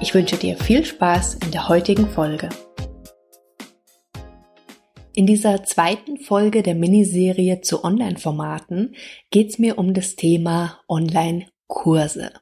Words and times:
Ich 0.00 0.12
wünsche 0.14 0.36
dir 0.36 0.56
viel 0.56 0.84
Spaß 0.84 1.34
in 1.44 1.50
der 1.52 1.68
heutigen 1.68 2.08
Folge. 2.08 2.48
In 5.14 5.26
dieser 5.26 5.62
zweiten 5.62 6.18
Folge 6.18 6.62
der 6.62 6.74
Miniserie 6.74 7.60
zu 7.60 7.84
Online-Formaten 7.84 8.96
geht 9.30 9.50
es 9.50 9.58
mir 9.58 9.78
um 9.78 9.94
das 9.94 10.16
Thema 10.16 10.80
Online-Kurse. 10.88 12.32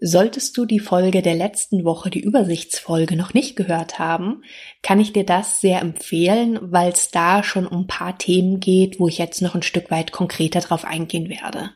Solltest 0.00 0.56
du 0.56 0.64
die 0.64 0.78
Folge 0.78 1.22
der 1.22 1.34
letzten 1.34 1.84
Woche, 1.84 2.08
die 2.08 2.20
Übersichtsfolge, 2.20 3.16
noch 3.16 3.34
nicht 3.34 3.56
gehört 3.56 3.98
haben, 3.98 4.44
kann 4.80 5.00
ich 5.00 5.12
dir 5.12 5.26
das 5.26 5.60
sehr 5.60 5.80
empfehlen, 5.80 6.60
weil 6.62 6.92
es 6.92 7.10
da 7.10 7.42
schon 7.42 7.66
um 7.66 7.80
ein 7.80 7.86
paar 7.88 8.16
Themen 8.16 8.60
geht, 8.60 9.00
wo 9.00 9.08
ich 9.08 9.18
jetzt 9.18 9.42
noch 9.42 9.56
ein 9.56 9.62
Stück 9.62 9.90
weit 9.90 10.12
konkreter 10.12 10.60
drauf 10.60 10.84
eingehen 10.84 11.28
werde. 11.28 11.70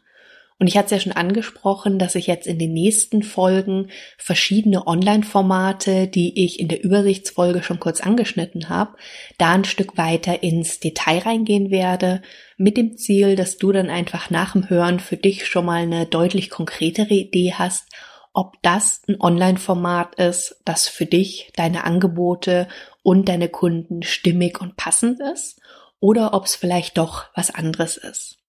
Und 0.62 0.69
ich 0.69 0.77
hatte 0.79 0.84
es 0.84 0.91
ja 0.93 1.01
schon 1.01 1.21
angesprochen, 1.21 1.98
dass 1.98 2.14
ich 2.14 2.28
jetzt 2.28 2.47
in 2.47 2.56
den 2.56 2.73
nächsten 2.73 3.25
Folgen 3.25 3.89
verschiedene 4.17 4.87
Online-Formate, 4.87 6.06
die 6.06 6.45
ich 6.45 6.61
in 6.61 6.69
der 6.69 6.84
Übersichtsfolge 6.84 7.64
schon 7.64 7.81
kurz 7.81 8.00
angeschnitten 8.00 8.69
habe, 8.69 8.97
da 9.39 9.50
ein 9.50 9.64
Stück 9.64 9.98
weiter 9.98 10.45
ins 10.45 10.78
Detail 10.78 11.19
reingehen 11.19 11.72
werde, 11.72 12.22
mit 12.59 12.77
dem 12.77 12.97
Ziel, 12.97 13.34
dass 13.34 13.59
du 13.59 13.72
dann 13.72 13.91
einfach 13.91 14.31
nach 14.31 14.53
dem 14.53 14.70
Hören 14.70 15.00
für 15.00 15.17
dich 15.17 15.48
schon 15.48 15.64
mal 15.64 15.83
eine 15.83 16.06
deutlich 16.06 16.48
konkretere 16.48 17.12
Idee 17.12 17.55
hast, 17.55 17.89
ob 18.33 18.62
das 18.62 19.03
ein 19.09 19.20
Online-Format 19.20 20.15
ist, 20.15 20.62
das 20.65 20.87
für 20.87 21.06
dich, 21.06 21.50
deine 21.56 21.83
Angebote 21.83 22.69
und 23.03 23.28
deine 23.28 23.48
Kunden 23.48 24.05
stimmig 24.05 24.61
und 24.61 24.77
passend 24.77 25.19
ist, 25.34 25.61
oder 25.98 26.34
ob 26.34 26.44
es 26.44 26.55
vielleicht 26.55 26.98
doch 26.98 27.25
was 27.34 27.53
anderes 27.53 27.97
ist. 27.97 28.42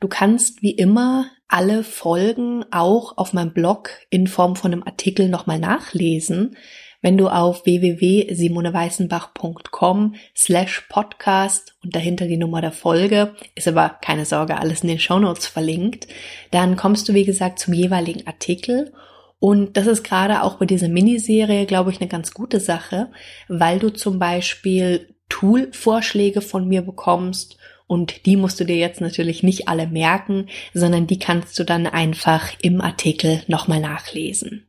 Du 0.00 0.08
kannst 0.08 0.62
wie 0.62 0.72
immer 0.72 1.26
alle 1.48 1.84
Folgen 1.84 2.64
auch 2.70 3.16
auf 3.16 3.32
meinem 3.32 3.52
Blog 3.52 3.90
in 4.10 4.26
Form 4.26 4.56
von 4.56 4.72
einem 4.72 4.82
Artikel 4.82 5.28
nochmal 5.28 5.58
nachlesen, 5.58 6.56
wenn 7.04 7.18
du 7.18 7.28
auf 7.28 7.66
www.simoneweißenbach.com 7.66 10.14
slash 10.34 10.86
podcast 10.88 11.76
und 11.84 11.94
dahinter 11.94 12.26
die 12.26 12.38
Nummer 12.38 12.62
der 12.62 12.72
Folge, 12.72 13.34
ist 13.54 13.68
aber 13.68 13.98
keine 14.00 14.24
Sorge, 14.24 14.56
alles 14.56 14.80
in 14.80 14.88
den 14.88 14.98
Shownotes 14.98 15.46
verlinkt, 15.46 16.08
dann 16.50 16.76
kommst 16.76 17.06
du 17.06 17.12
wie 17.12 17.26
gesagt 17.26 17.58
zum 17.58 17.74
jeweiligen 17.74 18.26
Artikel. 18.26 18.94
Und 19.38 19.76
das 19.76 19.86
ist 19.86 20.02
gerade 20.02 20.42
auch 20.42 20.54
bei 20.54 20.64
dieser 20.64 20.88
Miniserie, 20.88 21.66
glaube 21.66 21.90
ich, 21.90 22.00
eine 22.00 22.08
ganz 22.08 22.32
gute 22.32 22.58
Sache, 22.58 23.10
weil 23.48 23.78
du 23.78 23.90
zum 23.90 24.18
Beispiel 24.18 25.14
Tool-Vorschläge 25.28 26.40
von 26.40 26.66
mir 26.66 26.80
bekommst 26.80 27.58
und 27.86 28.26
die 28.26 28.36
musst 28.36 28.58
du 28.60 28.64
dir 28.64 28.76
jetzt 28.76 29.00
natürlich 29.00 29.42
nicht 29.42 29.68
alle 29.68 29.86
merken, 29.86 30.48
sondern 30.72 31.06
die 31.06 31.18
kannst 31.18 31.58
du 31.58 31.64
dann 31.64 31.86
einfach 31.86 32.52
im 32.62 32.80
Artikel 32.80 33.42
nochmal 33.46 33.80
nachlesen. 33.80 34.66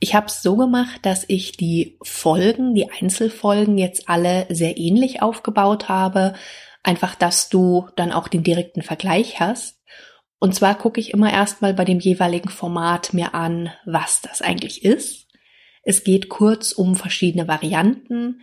Ich 0.00 0.14
habe 0.14 0.26
es 0.26 0.42
so 0.42 0.56
gemacht, 0.56 1.00
dass 1.02 1.24
ich 1.28 1.52
die 1.52 1.96
Folgen, 2.02 2.74
die 2.74 2.90
Einzelfolgen 2.90 3.78
jetzt 3.78 4.08
alle 4.08 4.46
sehr 4.50 4.76
ähnlich 4.76 5.22
aufgebaut 5.22 5.88
habe, 5.88 6.34
einfach, 6.82 7.14
dass 7.14 7.48
du 7.48 7.88
dann 7.96 8.12
auch 8.12 8.28
den 8.28 8.42
direkten 8.42 8.82
Vergleich 8.82 9.40
hast. 9.40 9.80
Und 10.38 10.54
zwar 10.54 10.74
gucke 10.74 11.00
ich 11.00 11.14
immer 11.14 11.32
erstmal 11.32 11.72
bei 11.72 11.86
dem 11.86 12.00
jeweiligen 12.00 12.50
Format 12.50 13.14
mir 13.14 13.34
an, 13.34 13.70
was 13.86 14.20
das 14.20 14.42
eigentlich 14.42 14.84
ist. 14.84 15.26
Es 15.82 16.04
geht 16.04 16.28
kurz 16.28 16.72
um 16.72 16.96
verschiedene 16.96 17.48
Varianten, 17.48 18.42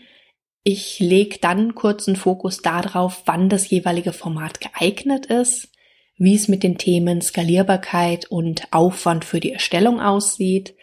ich 0.63 0.99
lege 0.99 1.39
dann 1.41 1.75
kurzen 1.75 2.16
Fokus 2.16 2.61
darauf, 2.61 3.23
wann 3.25 3.49
das 3.49 3.69
jeweilige 3.69 4.13
Format 4.13 4.61
geeignet 4.61 5.25
ist, 5.25 5.69
wie 6.17 6.35
es 6.35 6.47
mit 6.47 6.61
den 6.61 6.77
Themen 6.77 7.22
Skalierbarkeit 7.22 8.25
und 8.25 8.71
Aufwand 8.71 9.25
für 9.25 9.39
die 9.39 9.53
Erstellung 9.53 10.00
aussieht. 10.00 10.75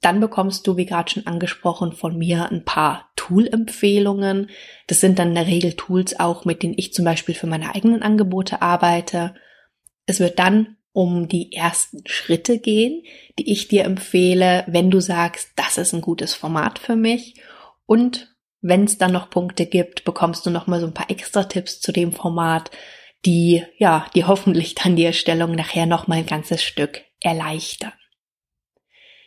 Dann 0.00 0.20
bekommst 0.20 0.66
du, 0.66 0.76
wie 0.76 0.84
gerade 0.84 1.10
schon 1.10 1.26
angesprochen, 1.26 1.92
von 1.92 2.18
mir 2.18 2.50
ein 2.50 2.64
paar 2.64 3.10
Tool-Empfehlungen. 3.16 4.50
Das 4.86 5.00
sind 5.00 5.18
dann 5.18 5.30
in 5.30 5.34
der 5.34 5.46
Regel 5.46 5.72
Tools 5.72 6.20
auch, 6.20 6.44
mit 6.44 6.62
denen 6.62 6.74
ich 6.76 6.92
zum 6.92 7.04
Beispiel 7.04 7.34
für 7.34 7.46
meine 7.46 7.74
eigenen 7.74 8.02
Angebote 8.02 8.62
arbeite. 8.62 9.34
Es 10.06 10.20
wird 10.20 10.38
dann 10.38 10.76
um 10.92 11.28
die 11.28 11.52
ersten 11.52 12.02
Schritte 12.06 12.58
gehen, 12.58 13.02
die 13.38 13.50
ich 13.50 13.68
dir 13.68 13.84
empfehle, 13.84 14.64
wenn 14.66 14.90
du 14.90 15.00
sagst, 15.00 15.50
das 15.56 15.78
ist 15.78 15.94
ein 15.94 16.00
gutes 16.00 16.34
Format 16.34 16.78
für 16.78 16.96
mich. 16.96 17.34
Und 17.86 18.28
wenn 18.60 18.84
es 18.84 18.98
dann 18.98 19.12
noch 19.12 19.30
Punkte 19.30 19.66
gibt, 19.66 20.04
bekommst 20.04 20.44
du 20.46 20.50
noch 20.50 20.66
mal 20.66 20.80
so 20.80 20.86
ein 20.86 20.94
paar 20.94 21.10
extra 21.10 21.44
Tipps 21.44 21.80
zu 21.80 21.92
dem 21.92 22.12
Format, 22.12 22.70
die 23.24 23.64
ja, 23.78 24.06
die 24.14 24.24
hoffentlich 24.24 24.74
dann 24.74 24.96
die 24.96 25.04
Erstellung 25.04 25.52
nachher 25.52 25.86
noch 25.86 26.06
mal 26.06 26.18
ein 26.18 26.26
ganzes 26.26 26.62
Stück 26.62 27.02
erleichtern. 27.20 27.92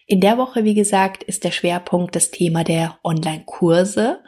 In 0.08 0.20
der 0.20 0.38
Woche, 0.38 0.66
wie 0.66 0.74
gesagt, 0.74 1.24
ist 1.24 1.44
der 1.44 1.52
Schwerpunkt 1.52 2.16
das 2.16 2.32
Thema 2.32 2.64
der 2.64 3.00
Online-Kurse. 3.04 4.22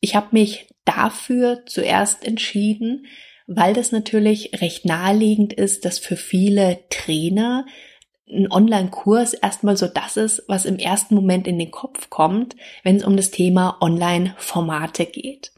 Ich 0.00 0.14
habe 0.14 0.28
mich 0.32 0.68
dafür 0.84 1.66
zuerst 1.66 2.24
entschieden, 2.24 3.06
weil 3.46 3.74
das 3.74 3.92
natürlich 3.92 4.62
recht 4.62 4.86
naheliegend 4.86 5.52
ist, 5.52 5.84
dass 5.84 5.98
für 5.98 6.16
viele 6.16 6.84
Trainer 6.88 7.66
ein 8.32 8.50
Online-Kurs 8.50 9.34
erstmal 9.34 9.76
so 9.76 9.86
das 9.86 10.16
ist, 10.16 10.44
was 10.46 10.64
im 10.64 10.78
ersten 10.78 11.14
Moment 11.14 11.46
in 11.46 11.58
den 11.58 11.70
Kopf 11.70 12.10
kommt, 12.10 12.56
wenn 12.82 12.96
es 12.96 13.04
um 13.04 13.16
das 13.16 13.30
Thema 13.30 13.76
Online-Formate 13.80 15.06
geht. 15.06 15.52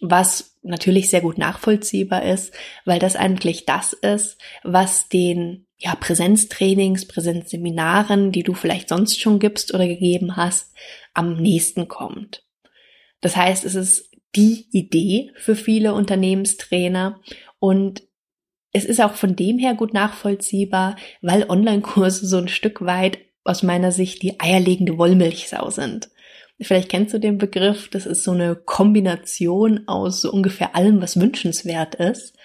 Was 0.00 0.58
natürlich 0.62 1.10
sehr 1.10 1.20
gut 1.20 1.38
nachvollziehbar 1.38 2.22
ist, 2.24 2.52
weil 2.84 2.98
das 2.98 3.16
eigentlich 3.16 3.66
das 3.66 3.92
ist, 3.92 4.38
was 4.62 5.08
den 5.08 5.66
ja, 5.78 5.94
Präsenztrainings, 5.94 7.06
Präsenzseminaren, 7.06 8.32
die 8.32 8.42
du 8.42 8.54
vielleicht 8.54 8.88
sonst 8.88 9.20
schon 9.20 9.38
gibst 9.38 9.74
oder 9.74 9.86
gegeben 9.86 10.36
hast, 10.36 10.74
am 11.14 11.36
nächsten 11.36 11.88
kommt. 11.88 12.44
Das 13.20 13.36
heißt, 13.36 13.64
es 13.64 13.74
ist 13.74 14.10
die 14.36 14.66
Idee 14.70 15.32
für 15.36 15.56
viele 15.56 15.94
Unternehmenstrainer 15.94 17.20
und 17.58 18.02
es 18.78 18.84
ist 18.84 19.00
auch 19.00 19.14
von 19.14 19.34
dem 19.34 19.58
her 19.58 19.74
gut 19.74 19.92
nachvollziehbar, 19.92 20.94
weil 21.20 21.44
Online-Kurse 21.48 22.26
so 22.26 22.38
ein 22.38 22.46
Stück 22.46 22.80
weit 22.84 23.18
aus 23.42 23.64
meiner 23.64 23.90
Sicht 23.90 24.22
die 24.22 24.38
eierlegende 24.38 24.96
Wollmilchsau 24.98 25.70
sind. 25.70 26.10
Vielleicht 26.60 26.88
kennst 26.88 27.12
du 27.12 27.18
den 27.18 27.38
Begriff, 27.38 27.88
das 27.88 28.06
ist 28.06 28.22
so 28.22 28.30
eine 28.30 28.54
Kombination 28.54 29.86
aus 29.88 30.20
so 30.20 30.30
ungefähr 30.30 30.76
allem, 30.76 31.02
was 31.02 31.18
wünschenswert 31.18 31.96
ist. 31.96 32.36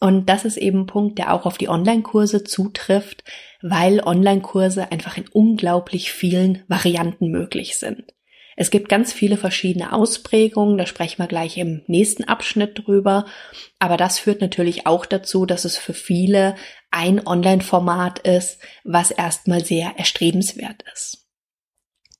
Und 0.00 0.28
das 0.28 0.46
ist 0.46 0.56
eben 0.56 0.80
ein 0.80 0.86
Punkt, 0.86 1.18
der 1.18 1.34
auch 1.34 1.44
auf 1.44 1.58
die 1.58 1.68
Online-Kurse 1.68 2.44
zutrifft, 2.44 3.24
weil 3.60 4.00
Online-Kurse 4.00 4.90
einfach 4.90 5.18
in 5.18 5.28
unglaublich 5.32 6.12
vielen 6.12 6.62
Varianten 6.66 7.28
möglich 7.28 7.78
sind. 7.78 8.13
Es 8.56 8.70
gibt 8.70 8.88
ganz 8.88 9.12
viele 9.12 9.36
verschiedene 9.36 9.92
Ausprägungen, 9.92 10.78
da 10.78 10.86
sprechen 10.86 11.18
wir 11.18 11.26
gleich 11.26 11.58
im 11.58 11.82
nächsten 11.86 12.24
Abschnitt 12.24 12.86
drüber. 12.86 13.26
Aber 13.78 13.96
das 13.96 14.18
führt 14.18 14.40
natürlich 14.40 14.86
auch 14.86 15.06
dazu, 15.06 15.46
dass 15.46 15.64
es 15.64 15.76
für 15.76 15.94
viele 15.94 16.54
ein 16.90 17.26
Online-Format 17.26 18.20
ist, 18.20 18.60
was 18.84 19.10
erstmal 19.10 19.64
sehr 19.64 19.94
erstrebenswert 19.96 20.84
ist. 20.92 21.24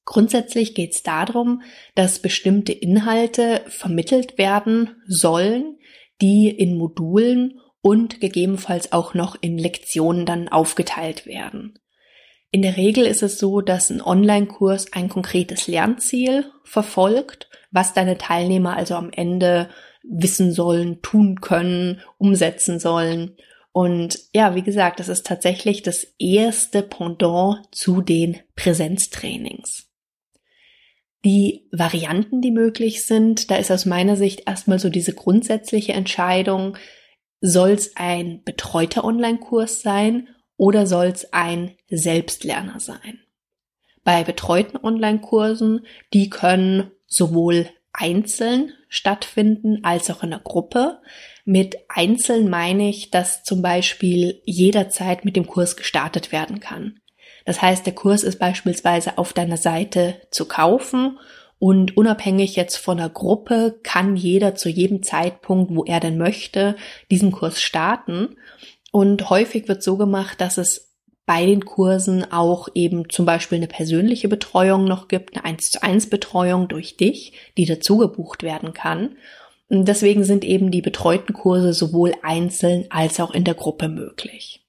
Grundsätzlich 0.04 0.74
geht 0.74 0.92
es 0.92 1.02
darum, 1.02 1.62
dass 1.94 2.18
bestimmte 2.18 2.72
Inhalte 2.72 3.62
vermittelt 3.68 4.36
werden 4.36 5.02
sollen, 5.06 5.78
die 6.20 6.50
in 6.50 6.76
Modulen 6.76 7.60
und 7.80 8.20
gegebenenfalls 8.20 8.92
auch 8.92 9.14
noch 9.14 9.36
in 9.40 9.58
Lektionen 9.58 10.26
dann 10.26 10.48
aufgeteilt 10.48 11.26
werden. 11.26 11.78
In 12.54 12.62
der 12.62 12.76
Regel 12.76 13.04
ist 13.04 13.24
es 13.24 13.40
so, 13.40 13.62
dass 13.62 13.90
ein 13.90 14.00
Online-Kurs 14.00 14.92
ein 14.92 15.08
konkretes 15.08 15.66
Lernziel 15.66 16.52
verfolgt, 16.62 17.48
was 17.72 17.94
deine 17.94 18.16
Teilnehmer 18.16 18.76
also 18.76 18.94
am 18.94 19.10
Ende 19.10 19.68
wissen 20.04 20.52
sollen, 20.52 21.02
tun 21.02 21.40
können, 21.40 22.00
umsetzen 22.16 22.78
sollen. 22.78 23.36
Und 23.72 24.20
ja, 24.32 24.54
wie 24.54 24.62
gesagt, 24.62 25.00
das 25.00 25.08
ist 25.08 25.26
tatsächlich 25.26 25.82
das 25.82 26.06
erste 26.20 26.84
Pendant 26.84 27.58
zu 27.72 28.02
den 28.02 28.38
Präsenztrainings. 28.54 29.90
Die 31.24 31.66
Varianten, 31.72 32.40
die 32.40 32.52
möglich 32.52 33.04
sind, 33.04 33.50
da 33.50 33.56
ist 33.56 33.72
aus 33.72 33.84
meiner 33.84 34.14
Sicht 34.14 34.44
erstmal 34.46 34.78
so 34.78 34.90
diese 34.90 35.12
grundsätzliche 35.12 35.94
Entscheidung, 35.94 36.76
soll 37.40 37.70
es 37.70 37.96
ein 37.96 38.44
betreuter 38.44 39.02
Online-Kurs 39.02 39.82
sein 39.82 40.28
oder 40.56 40.86
soll 40.86 41.06
es 41.06 41.32
ein 41.32 41.72
Selbstlerner 41.96 42.80
sein? 42.80 43.20
Bei 44.02 44.22
betreuten 44.22 44.76
Online-Kursen, 44.76 45.86
die 46.12 46.28
können 46.28 46.90
sowohl 47.06 47.68
einzeln 47.92 48.72
stattfinden 48.88 49.80
als 49.82 50.10
auch 50.10 50.22
in 50.22 50.30
der 50.30 50.40
Gruppe. 50.40 51.00
Mit 51.44 51.76
einzeln 51.88 52.50
meine 52.50 52.88
ich, 52.88 53.10
dass 53.10 53.44
zum 53.44 53.62
Beispiel 53.62 54.42
jederzeit 54.44 55.24
mit 55.24 55.36
dem 55.36 55.46
Kurs 55.46 55.76
gestartet 55.76 56.32
werden 56.32 56.60
kann. 56.60 57.00
Das 57.44 57.62
heißt, 57.62 57.86
der 57.86 57.94
Kurs 57.94 58.22
ist 58.22 58.38
beispielsweise 58.38 59.18
auf 59.18 59.32
deiner 59.32 59.56
Seite 59.56 60.16
zu 60.30 60.46
kaufen 60.46 61.18
und 61.58 61.96
unabhängig 61.96 62.56
jetzt 62.56 62.76
von 62.76 62.98
der 62.98 63.08
Gruppe 63.08 63.78
kann 63.82 64.16
jeder 64.16 64.54
zu 64.54 64.68
jedem 64.68 65.02
Zeitpunkt, 65.02 65.74
wo 65.74 65.84
er 65.84 66.00
denn 66.00 66.18
möchte, 66.18 66.76
diesen 67.10 67.32
Kurs 67.32 67.62
starten. 67.62 68.36
Und 68.92 69.30
häufig 69.30 69.68
wird 69.68 69.82
so 69.82 69.96
gemacht, 69.96 70.40
dass 70.40 70.58
es 70.58 70.93
bei 71.26 71.46
den 71.46 71.64
Kursen 71.64 72.30
auch 72.30 72.68
eben 72.74 73.08
zum 73.08 73.24
Beispiel 73.24 73.56
eine 73.56 73.66
persönliche 73.66 74.28
Betreuung 74.28 74.84
noch 74.84 75.08
gibt, 75.08 75.34
eine 75.34 75.44
1 75.44 75.70
zu 75.70 75.82
1 75.82 76.10
Betreuung 76.10 76.68
durch 76.68 76.96
dich, 76.96 77.32
die 77.56 77.64
dazu 77.64 77.98
gebucht 77.98 78.42
werden 78.42 78.74
kann. 78.74 79.16
Und 79.68 79.88
deswegen 79.88 80.24
sind 80.24 80.44
eben 80.44 80.70
die 80.70 80.82
betreuten 80.82 81.32
Kurse 81.32 81.72
sowohl 81.72 82.14
einzeln 82.22 82.86
als 82.90 83.20
auch 83.20 83.32
in 83.32 83.44
der 83.44 83.54
Gruppe 83.54 83.88
möglich. 83.88 84.64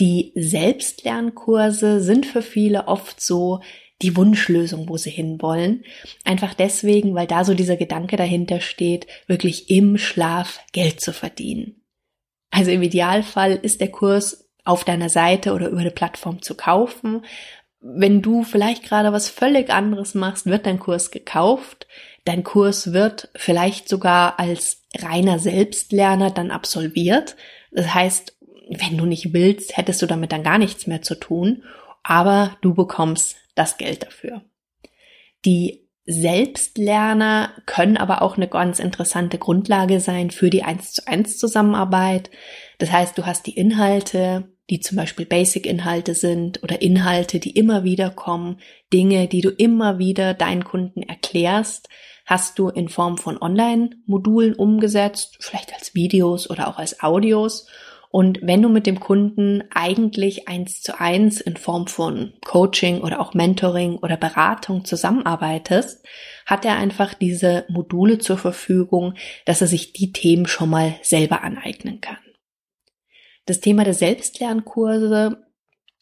Die 0.00 0.32
Selbstlernkurse 0.34 2.02
sind 2.02 2.26
für 2.26 2.42
viele 2.42 2.88
oft 2.88 3.20
so 3.20 3.60
die 4.02 4.16
Wunschlösung, 4.16 4.88
wo 4.88 4.96
sie 4.96 5.10
hinwollen. 5.10 5.84
Einfach 6.24 6.54
deswegen, 6.54 7.14
weil 7.14 7.26
da 7.26 7.44
so 7.44 7.54
dieser 7.54 7.76
Gedanke 7.76 8.16
dahinter 8.16 8.60
steht, 8.60 9.06
wirklich 9.26 9.70
im 9.70 9.96
Schlaf 9.96 10.60
Geld 10.72 11.00
zu 11.00 11.12
verdienen. 11.12 11.82
Also 12.50 12.70
im 12.70 12.82
Idealfall 12.82 13.58
ist 13.62 13.80
der 13.80 13.90
Kurs 13.90 14.41
auf 14.64 14.84
deiner 14.84 15.08
Seite 15.08 15.52
oder 15.54 15.68
über 15.68 15.80
eine 15.80 15.90
Plattform 15.90 16.42
zu 16.42 16.56
kaufen. 16.56 17.24
Wenn 17.80 18.22
du 18.22 18.44
vielleicht 18.44 18.84
gerade 18.84 19.12
was 19.12 19.28
völlig 19.28 19.70
anderes 19.70 20.14
machst, 20.14 20.46
wird 20.46 20.66
dein 20.66 20.78
Kurs 20.78 21.10
gekauft. 21.10 21.86
Dein 22.24 22.44
Kurs 22.44 22.92
wird 22.92 23.28
vielleicht 23.34 23.88
sogar 23.88 24.38
als 24.38 24.84
reiner 24.96 25.38
Selbstlerner 25.38 26.30
dann 26.30 26.52
absolviert. 26.52 27.36
Das 27.72 27.92
heißt, 27.92 28.36
wenn 28.70 28.96
du 28.96 29.06
nicht 29.06 29.32
willst, 29.32 29.76
hättest 29.76 30.00
du 30.02 30.06
damit 30.06 30.32
dann 30.32 30.44
gar 30.44 30.58
nichts 30.58 30.86
mehr 30.86 31.02
zu 31.02 31.16
tun, 31.16 31.64
aber 32.02 32.56
du 32.62 32.74
bekommst 32.74 33.36
das 33.54 33.76
Geld 33.76 34.04
dafür. 34.04 34.42
Die 35.44 35.88
Selbstlerner 36.04 37.52
können 37.66 37.96
aber 37.96 38.22
auch 38.22 38.36
eine 38.36 38.48
ganz 38.48 38.78
interessante 38.78 39.38
Grundlage 39.38 40.00
sein 40.00 40.30
für 40.30 40.50
die 40.50 40.64
1 40.64 40.92
zu 40.92 41.06
1 41.06 41.38
Zusammenarbeit. 41.38 42.30
Das 42.78 42.90
heißt, 42.90 43.16
du 43.16 43.26
hast 43.26 43.46
die 43.46 43.56
Inhalte, 43.56 44.51
die 44.70 44.80
zum 44.80 44.96
Beispiel 44.96 45.26
Basic-Inhalte 45.26 46.14
sind 46.14 46.62
oder 46.62 46.82
Inhalte, 46.82 47.40
die 47.40 47.50
immer 47.50 47.84
wieder 47.84 48.10
kommen, 48.10 48.58
Dinge, 48.92 49.28
die 49.28 49.40
du 49.40 49.50
immer 49.50 49.98
wieder 49.98 50.34
deinen 50.34 50.64
Kunden 50.64 51.02
erklärst, 51.02 51.88
hast 52.26 52.58
du 52.58 52.68
in 52.68 52.88
Form 52.88 53.18
von 53.18 53.40
Online-Modulen 53.40 54.54
umgesetzt, 54.54 55.38
vielleicht 55.40 55.74
als 55.74 55.94
Videos 55.94 56.48
oder 56.48 56.68
auch 56.68 56.78
als 56.78 57.02
Audios 57.02 57.66
und 58.12 58.40
wenn 58.42 58.60
du 58.60 58.68
mit 58.68 58.86
dem 58.86 59.00
Kunden 59.00 59.64
eigentlich 59.72 60.46
eins 60.46 60.82
zu 60.82 61.00
eins 61.00 61.40
in 61.40 61.56
Form 61.56 61.86
von 61.86 62.34
Coaching 62.44 63.00
oder 63.00 63.20
auch 63.20 63.32
Mentoring 63.32 63.96
oder 63.96 64.18
Beratung 64.18 64.84
zusammenarbeitest, 64.84 66.04
hat 66.44 66.66
er 66.66 66.76
einfach 66.76 67.14
diese 67.14 67.64
Module 67.70 68.18
zur 68.18 68.36
Verfügung, 68.36 69.14
dass 69.46 69.62
er 69.62 69.66
sich 69.66 69.94
die 69.94 70.12
Themen 70.12 70.46
schon 70.46 70.68
mal 70.68 70.94
selber 71.00 71.42
aneignen 71.42 72.02
kann. 72.02 72.18
Das 73.46 73.60
Thema 73.60 73.84
der 73.84 73.94
Selbstlernkurse 73.94 75.42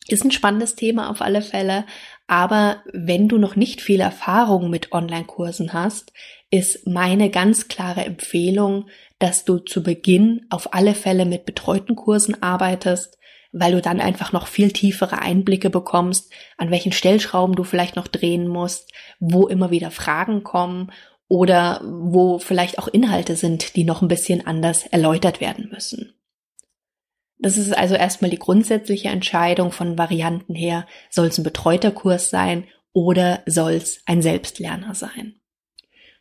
ist 0.08 0.24
ein 0.24 0.30
spannendes 0.30 0.74
Thema 0.74 1.10
auf 1.10 1.22
alle 1.22 1.42
Fälle, 1.42 1.84
aber 2.26 2.82
wenn 2.92 3.28
du 3.28 3.38
noch 3.38 3.56
nicht 3.56 3.80
viel 3.80 4.00
Erfahrung 4.00 4.70
mit 4.70 4.92
Online-Kursen 4.92 5.72
hast, 5.72 6.12
ist 6.50 6.86
meine 6.86 7.30
ganz 7.30 7.68
klare 7.68 8.04
Empfehlung, 8.04 8.88
dass 9.18 9.44
du 9.44 9.58
zu 9.58 9.82
Beginn 9.82 10.46
auf 10.50 10.74
alle 10.74 10.94
Fälle 10.94 11.24
mit 11.24 11.44
betreuten 11.44 11.96
Kursen 11.96 12.42
arbeitest, 12.42 13.18
weil 13.52 13.72
du 13.72 13.80
dann 13.80 14.00
einfach 14.00 14.32
noch 14.32 14.46
viel 14.46 14.72
tiefere 14.72 15.20
Einblicke 15.20 15.70
bekommst, 15.70 16.32
an 16.56 16.70
welchen 16.70 16.92
Stellschrauben 16.92 17.56
du 17.56 17.64
vielleicht 17.64 17.96
noch 17.96 18.08
drehen 18.08 18.48
musst, 18.48 18.92
wo 19.18 19.48
immer 19.48 19.70
wieder 19.70 19.90
Fragen 19.90 20.42
kommen 20.42 20.92
oder 21.28 21.80
wo 21.84 22.38
vielleicht 22.38 22.78
auch 22.78 22.88
Inhalte 22.88 23.36
sind, 23.36 23.76
die 23.76 23.84
noch 23.84 24.02
ein 24.02 24.08
bisschen 24.08 24.46
anders 24.46 24.86
erläutert 24.86 25.40
werden 25.40 25.68
müssen. 25.72 26.14
Das 27.42 27.56
ist 27.56 27.76
also 27.76 27.94
erstmal 27.94 28.30
die 28.30 28.38
grundsätzliche 28.38 29.08
Entscheidung 29.08 29.72
von 29.72 29.96
Varianten 29.96 30.54
her, 30.54 30.86
soll 31.08 31.28
es 31.28 31.38
ein 31.38 31.44
betreuter 31.44 31.90
Kurs 31.90 32.30
sein 32.30 32.64
oder 32.92 33.42
soll 33.46 33.72
es 33.72 34.02
ein 34.06 34.20
Selbstlerner 34.20 34.94
sein. 34.94 35.36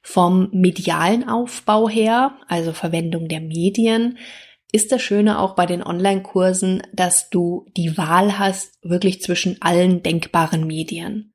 Vom 0.02 0.50
medialen 0.54 1.28
Aufbau 1.28 1.90
her, 1.90 2.38
also 2.48 2.72
Verwendung 2.72 3.28
der 3.28 3.42
Medien, 3.42 4.18
ist 4.72 4.92
das 4.92 5.02
Schöne 5.02 5.40
auch 5.40 5.56
bei 5.56 5.66
den 5.66 5.84
Online-Kursen, 5.84 6.84
dass 6.94 7.30
du 7.30 7.66
die 7.76 7.98
Wahl 7.98 8.40
hast 8.40 8.78
wirklich 8.82 9.22
zwischen 9.22 9.62
allen 9.62 10.04
denkbaren 10.04 10.66
Medien. 10.66 11.34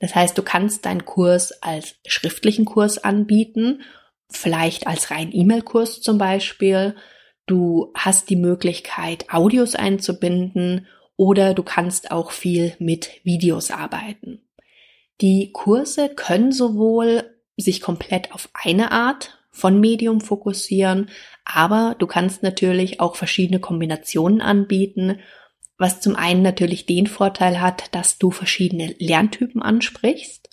Das 0.00 0.14
heißt, 0.14 0.36
du 0.36 0.42
kannst 0.42 0.86
deinen 0.86 1.04
Kurs 1.04 1.52
als 1.62 1.96
schriftlichen 2.06 2.64
Kurs 2.64 2.98
anbieten, 2.98 3.82
vielleicht 4.30 4.86
als 4.86 5.10
rein 5.10 5.30
E-Mail-Kurs 5.30 6.00
zum 6.00 6.18
Beispiel. 6.18 6.96
Du 7.50 7.90
hast 7.94 8.30
die 8.30 8.36
Möglichkeit, 8.36 9.28
Audios 9.28 9.74
einzubinden 9.74 10.86
oder 11.16 11.52
du 11.52 11.64
kannst 11.64 12.12
auch 12.12 12.30
viel 12.30 12.76
mit 12.78 13.10
Videos 13.24 13.72
arbeiten. 13.72 14.40
Die 15.20 15.50
Kurse 15.50 16.10
können 16.10 16.52
sowohl 16.52 17.24
sich 17.56 17.80
komplett 17.80 18.30
auf 18.30 18.50
eine 18.54 18.92
Art 18.92 19.40
von 19.50 19.80
Medium 19.80 20.20
fokussieren, 20.20 21.10
aber 21.44 21.96
du 21.98 22.06
kannst 22.06 22.44
natürlich 22.44 23.00
auch 23.00 23.16
verschiedene 23.16 23.58
Kombinationen 23.58 24.42
anbieten, 24.42 25.18
was 25.76 26.00
zum 26.00 26.14
einen 26.14 26.42
natürlich 26.42 26.86
den 26.86 27.08
Vorteil 27.08 27.60
hat, 27.60 27.92
dass 27.96 28.18
du 28.18 28.30
verschiedene 28.30 28.94
Lerntypen 29.00 29.60
ansprichst 29.60 30.50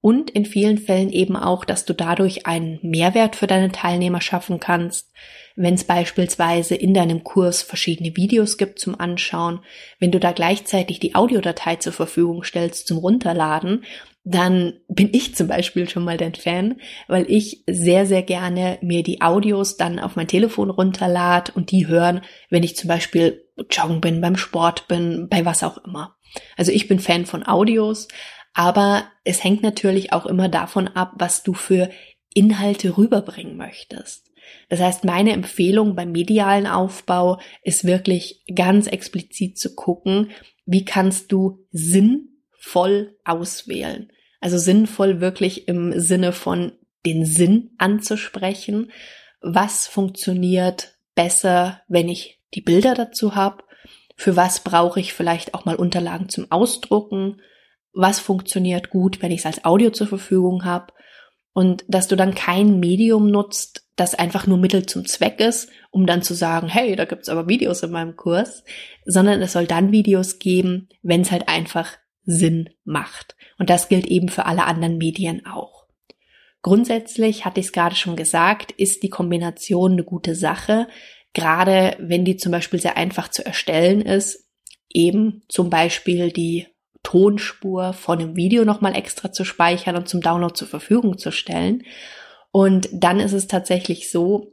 und 0.00 0.30
in 0.30 0.46
vielen 0.46 0.78
Fällen 0.78 1.10
eben 1.10 1.36
auch, 1.36 1.64
dass 1.64 1.84
du 1.84 1.94
dadurch 1.94 2.46
einen 2.46 2.78
Mehrwert 2.82 3.36
für 3.36 3.46
deine 3.46 3.70
Teilnehmer 3.70 4.20
schaffen 4.20 4.58
kannst, 4.58 5.12
wenn 5.56 5.74
es 5.74 5.84
beispielsweise 5.84 6.74
in 6.74 6.94
deinem 6.94 7.22
Kurs 7.22 7.62
verschiedene 7.62 8.16
Videos 8.16 8.56
gibt 8.56 8.78
zum 8.78 8.98
Anschauen, 8.98 9.60
wenn 9.98 10.10
du 10.10 10.18
da 10.18 10.32
gleichzeitig 10.32 11.00
die 11.00 11.14
Audiodatei 11.14 11.76
zur 11.76 11.92
Verfügung 11.92 12.44
stellst 12.44 12.86
zum 12.86 12.98
Runterladen, 12.98 13.84
dann 14.24 14.74
bin 14.88 15.10
ich 15.12 15.34
zum 15.34 15.48
Beispiel 15.48 15.88
schon 15.88 16.04
mal 16.04 16.16
dein 16.16 16.34
Fan, 16.34 16.80
weil 17.08 17.30
ich 17.30 17.64
sehr, 17.68 18.06
sehr 18.06 18.22
gerne 18.22 18.78
mir 18.80 19.02
die 19.02 19.22
Audios 19.22 19.76
dann 19.76 19.98
auf 19.98 20.16
mein 20.16 20.28
Telefon 20.28 20.70
runterlad 20.70 21.54
und 21.54 21.70
die 21.70 21.86
hören, 21.86 22.22
wenn 22.48 22.62
ich 22.62 22.76
zum 22.76 22.88
Beispiel 22.88 23.44
joggen 23.70 24.00
bin, 24.00 24.20
beim 24.20 24.36
Sport 24.36 24.88
bin, 24.88 25.28
bei 25.28 25.44
was 25.44 25.62
auch 25.62 25.78
immer. 25.84 26.16
Also 26.56 26.70
ich 26.70 26.86
bin 26.86 27.00
Fan 27.00 27.26
von 27.26 27.46
Audios, 27.46 28.08
aber 28.54 29.04
es 29.24 29.44
hängt 29.44 29.62
natürlich 29.62 30.12
auch 30.12 30.26
immer 30.26 30.48
davon 30.48 30.88
ab, 30.88 31.12
was 31.16 31.42
du 31.42 31.54
für 31.54 31.90
Inhalte 32.34 32.96
rüberbringen 32.96 33.56
möchtest. 33.56 34.30
Das 34.68 34.80
heißt, 34.80 35.04
meine 35.04 35.32
Empfehlung 35.32 35.94
beim 35.94 36.12
medialen 36.12 36.66
Aufbau 36.66 37.40
ist 37.62 37.84
wirklich 37.84 38.44
ganz 38.54 38.86
explizit 38.86 39.58
zu 39.58 39.74
gucken, 39.74 40.30
wie 40.66 40.84
kannst 40.84 41.32
du 41.32 41.66
sinnvoll 41.70 43.16
auswählen. 43.24 44.10
Also 44.40 44.58
sinnvoll 44.58 45.20
wirklich 45.20 45.68
im 45.68 45.98
Sinne 45.98 46.32
von 46.32 46.72
den 47.04 47.24
Sinn 47.24 47.70
anzusprechen. 47.78 48.90
Was 49.40 49.86
funktioniert 49.86 50.94
besser, 51.14 51.82
wenn 51.88 52.08
ich 52.08 52.40
die 52.54 52.62
Bilder 52.62 52.94
dazu 52.94 53.34
habe? 53.34 53.64
Für 54.16 54.36
was 54.36 54.60
brauche 54.60 55.00
ich 55.00 55.12
vielleicht 55.12 55.54
auch 55.54 55.64
mal 55.64 55.76
Unterlagen 55.76 56.28
zum 56.28 56.50
Ausdrucken? 56.50 57.40
Was 57.92 58.20
funktioniert 58.20 58.90
gut, 58.90 59.22
wenn 59.22 59.32
ich 59.32 59.40
es 59.40 59.46
als 59.46 59.64
Audio 59.64 59.90
zur 59.90 60.06
Verfügung 60.06 60.64
habe? 60.64 60.92
Und 61.52 61.84
dass 61.88 62.08
du 62.08 62.16
dann 62.16 62.34
kein 62.34 62.78
Medium 62.78 63.30
nutzt, 63.30 63.84
das 63.96 64.14
einfach 64.14 64.46
nur 64.46 64.56
Mittel 64.56 64.86
zum 64.86 65.04
Zweck 65.04 65.40
ist, 65.40 65.68
um 65.90 66.06
dann 66.06 66.22
zu 66.22 66.32
sagen, 66.34 66.68
hey, 66.68 66.96
da 66.96 67.04
gibt's 67.04 67.28
aber 67.28 67.48
Videos 67.48 67.82
in 67.82 67.90
meinem 67.90 68.16
Kurs, 68.16 68.64
sondern 69.04 69.42
es 69.42 69.52
soll 69.52 69.66
dann 69.66 69.92
Videos 69.92 70.38
geben, 70.38 70.88
wenn 71.02 71.20
es 71.22 71.30
halt 71.30 71.48
einfach 71.48 71.98
Sinn 72.24 72.70
macht. 72.84 73.36
Und 73.58 73.68
das 73.68 73.88
gilt 73.88 74.06
eben 74.06 74.28
für 74.28 74.46
alle 74.46 74.64
anderen 74.64 74.96
Medien 74.96 75.44
auch. 75.44 75.86
Grundsätzlich, 76.62 77.44
hatte 77.44 77.60
ich 77.60 77.66
es 77.66 77.72
gerade 77.72 77.96
schon 77.96 78.16
gesagt, 78.16 78.72
ist 78.72 79.02
die 79.02 79.10
Kombination 79.10 79.92
eine 79.92 80.04
gute 80.04 80.34
Sache, 80.34 80.88
gerade 81.32 81.96
wenn 81.98 82.24
die 82.24 82.36
zum 82.36 82.52
Beispiel 82.52 82.80
sehr 82.80 82.96
einfach 82.96 83.28
zu 83.28 83.44
erstellen 83.44 84.02
ist, 84.02 84.46
eben 84.88 85.42
zum 85.48 85.70
Beispiel 85.70 86.32
die 86.32 86.66
Tonspur 87.02 87.92
von 87.92 88.18
einem 88.18 88.36
Video 88.36 88.64
nochmal 88.64 88.94
extra 88.94 89.32
zu 89.32 89.44
speichern 89.44 89.96
und 89.96 90.08
zum 90.08 90.20
Download 90.20 90.54
zur 90.54 90.68
Verfügung 90.68 91.18
zu 91.18 91.32
stellen. 91.32 91.84
Und 92.52 92.88
dann 92.92 93.20
ist 93.20 93.32
es 93.32 93.46
tatsächlich 93.46 94.10
so, 94.10 94.52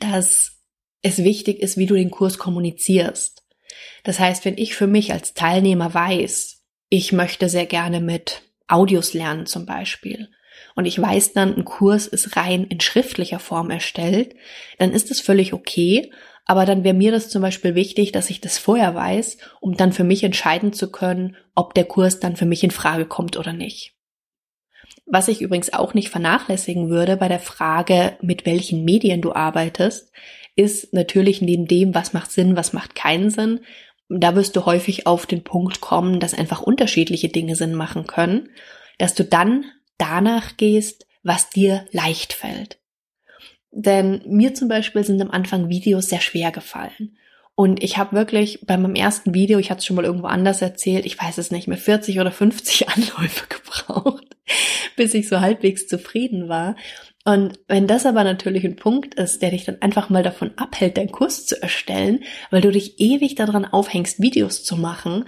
dass 0.00 0.62
es 1.02 1.22
wichtig 1.22 1.60
ist, 1.60 1.76
wie 1.76 1.86
du 1.86 1.94
den 1.94 2.10
Kurs 2.10 2.38
kommunizierst. 2.38 3.44
Das 4.04 4.18
heißt, 4.18 4.44
wenn 4.44 4.58
ich 4.58 4.74
für 4.74 4.86
mich 4.86 5.12
als 5.12 5.34
Teilnehmer 5.34 5.92
weiß, 5.92 6.62
ich 6.88 7.12
möchte 7.12 7.48
sehr 7.48 7.66
gerne 7.66 8.00
mit 8.00 8.42
Audios 8.68 9.14
lernen 9.14 9.46
zum 9.46 9.66
Beispiel 9.66 10.28
und 10.74 10.86
ich 10.86 11.00
weiß 11.00 11.32
dann, 11.32 11.54
ein 11.56 11.64
Kurs 11.64 12.06
ist 12.06 12.36
rein 12.36 12.64
in 12.64 12.80
schriftlicher 12.80 13.38
Form 13.38 13.70
erstellt, 13.70 14.34
dann 14.78 14.92
ist 14.92 15.10
es 15.10 15.20
völlig 15.20 15.52
okay. 15.52 16.12
Aber 16.46 16.66
dann 16.66 16.84
wäre 16.84 16.94
mir 16.94 17.10
das 17.10 17.30
zum 17.30 17.42
Beispiel 17.42 17.74
wichtig, 17.74 18.12
dass 18.12 18.30
ich 18.30 18.40
das 18.40 18.58
vorher 18.58 18.94
weiß, 18.94 19.38
um 19.60 19.76
dann 19.76 19.92
für 19.92 20.04
mich 20.04 20.24
entscheiden 20.24 20.72
zu 20.72 20.90
können, 20.90 21.36
ob 21.54 21.74
der 21.74 21.84
Kurs 21.84 22.20
dann 22.20 22.36
für 22.36 22.44
mich 22.44 22.62
in 22.62 22.70
Frage 22.70 23.06
kommt 23.06 23.36
oder 23.36 23.52
nicht. 23.52 23.94
Was 25.06 25.28
ich 25.28 25.40
übrigens 25.40 25.72
auch 25.72 25.94
nicht 25.94 26.10
vernachlässigen 26.10 26.88
würde 26.90 27.16
bei 27.16 27.28
der 27.28 27.40
Frage, 27.40 28.16
mit 28.20 28.46
welchen 28.46 28.84
Medien 28.84 29.22
du 29.22 29.32
arbeitest, 29.32 30.12
ist 30.56 30.92
natürlich 30.92 31.40
neben 31.40 31.66
dem, 31.66 31.94
was 31.94 32.12
macht 32.12 32.30
Sinn, 32.30 32.56
was 32.56 32.72
macht 32.72 32.94
keinen 32.94 33.30
Sinn, 33.30 33.60
da 34.08 34.34
wirst 34.36 34.56
du 34.56 34.66
häufig 34.66 35.06
auf 35.06 35.26
den 35.26 35.42
Punkt 35.42 35.80
kommen, 35.80 36.20
dass 36.20 36.34
einfach 36.34 36.60
unterschiedliche 36.60 37.28
Dinge 37.28 37.56
Sinn 37.56 37.74
machen 37.74 38.06
können, 38.06 38.50
dass 38.98 39.14
du 39.14 39.24
dann 39.24 39.64
danach 39.98 40.56
gehst, 40.56 41.06
was 41.22 41.50
dir 41.50 41.86
leicht 41.90 42.32
fällt. 42.32 42.78
Denn 43.76 44.22
mir 44.26 44.54
zum 44.54 44.68
Beispiel 44.68 45.02
sind 45.04 45.20
am 45.20 45.32
Anfang 45.32 45.68
Videos 45.68 46.08
sehr 46.08 46.20
schwer 46.20 46.52
gefallen. 46.52 47.16
Und 47.56 47.82
ich 47.82 47.98
habe 47.98 48.16
wirklich 48.16 48.60
bei 48.66 48.76
meinem 48.76 48.94
ersten 48.94 49.34
Video, 49.34 49.58
ich 49.58 49.70
hatte 49.70 49.80
es 49.80 49.86
schon 49.86 49.96
mal 49.96 50.04
irgendwo 50.04 50.26
anders 50.26 50.62
erzählt, 50.62 51.06
ich 51.06 51.20
weiß 51.20 51.38
es 51.38 51.50
nicht 51.50 51.66
mehr, 51.66 51.78
40 51.78 52.20
oder 52.20 52.30
50 52.30 52.88
Anläufe 52.94 53.46
gebraucht, 53.48 54.36
bis 54.96 55.14
ich 55.14 55.28
so 55.28 55.40
halbwegs 55.40 55.88
zufrieden 55.88 56.48
war. 56.48 56.76
Und 57.24 57.58
wenn 57.66 57.86
das 57.86 58.06
aber 58.06 58.22
natürlich 58.22 58.64
ein 58.64 58.76
Punkt 58.76 59.14
ist, 59.14 59.42
der 59.42 59.50
dich 59.50 59.64
dann 59.64 59.80
einfach 59.82 60.08
mal 60.08 60.22
davon 60.22 60.52
abhält, 60.56 60.96
deinen 60.96 61.10
Kurs 61.10 61.46
zu 61.46 61.60
erstellen, 61.60 62.22
weil 62.50 62.60
du 62.60 62.70
dich 62.70 63.00
ewig 63.00 63.34
daran 63.34 63.64
aufhängst, 63.64 64.20
Videos 64.20 64.62
zu 64.62 64.76
machen, 64.76 65.24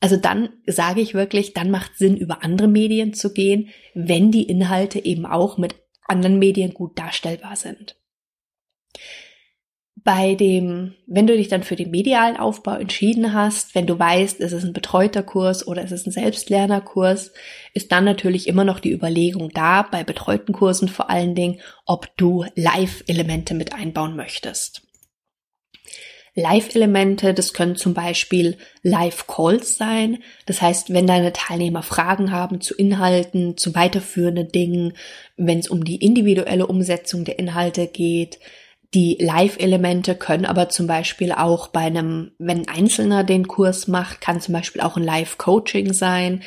also 0.00 0.16
dann 0.16 0.48
sage 0.66 1.02
ich 1.02 1.12
wirklich, 1.12 1.52
dann 1.52 1.70
macht 1.70 1.98
Sinn, 1.98 2.16
über 2.16 2.42
andere 2.42 2.68
Medien 2.68 3.12
zu 3.12 3.34
gehen, 3.34 3.68
wenn 3.94 4.30
die 4.30 4.44
Inhalte 4.44 5.04
eben 5.04 5.26
auch 5.26 5.58
mit 5.58 5.74
anderen 6.06 6.38
Medien 6.38 6.74
gut 6.74 6.98
darstellbar 6.98 7.56
sind. 7.56 7.96
Bei 10.02 10.34
dem, 10.34 10.94
wenn 11.06 11.26
du 11.26 11.36
dich 11.36 11.48
dann 11.48 11.62
für 11.62 11.76
den 11.76 11.90
medialen 11.90 12.38
Aufbau 12.38 12.76
entschieden 12.76 13.34
hast, 13.34 13.74
wenn 13.74 13.86
du 13.86 13.98
weißt, 13.98 14.40
ist 14.40 14.52
es 14.52 14.64
ein 14.64 14.72
betreuter 14.72 15.22
Kurs 15.22 15.66
oder 15.66 15.82
ist 15.82 15.92
es 15.92 16.06
ein 16.06 16.12
Selbstlernerkurs, 16.12 17.32
ist 17.74 17.92
dann 17.92 18.04
natürlich 18.04 18.48
immer 18.48 18.64
noch 18.64 18.80
die 18.80 18.92
Überlegung 18.92 19.50
da, 19.50 19.82
bei 19.82 20.02
betreuten 20.02 20.54
Kursen 20.54 20.88
vor 20.88 21.10
allen 21.10 21.34
Dingen, 21.34 21.60
ob 21.84 22.16
du 22.16 22.46
Live-Elemente 22.54 23.52
mit 23.52 23.74
einbauen 23.74 24.16
möchtest. 24.16 24.89
Live-Elemente, 26.34 27.34
das 27.34 27.52
können 27.52 27.76
zum 27.76 27.94
Beispiel 27.94 28.56
Live-Calls 28.82 29.76
sein. 29.76 30.18
Das 30.46 30.62
heißt, 30.62 30.92
wenn 30.92 31.06
deine 31.06 31.32
Teilnehmer 31.32 31.82
Fragen 31.82 32.30
haben 32.30 32.60
zu 32.60 32.74
Inhalten, 32.74 33.56
zu 33.56 33.74
weiterführenden 33.74 34.48
Dingen, 34.48 34.94
wenn 35.36 35.58
es 35.58 35.68
um 35.68 35.84
die 35.84 35.96
individuelle 35.96 36.66
Umsetzung 36.66 37.24
der 37.24 37.38
Inhalte 37.38 37.86
geht. 37.86 38.38
Die 38.94 39.16
Live-Elemente 39.20 40.16
können 40.16 40.46
aber 40.46 40.68
zum 40.68 40.86
Beispiel 40.86 41.32
auch 41.32 41.68
bei 41.68 41.80
einem, 41.80 42.32
wenn 42.38 42.60
ein 42.60 42.68
Einzelner 42.68 43.22
den 43.22 43.46
Kurs 43.46 43.86
macht, 43.86 44.20
kann 44.20 44.40
zum 44.40 44.54
Beispiel 44.54 44.82
auch 44.82 44.96
ein 44.96 45.04
Live-Coaching 45.04 45.92
sein. 45.92 46.42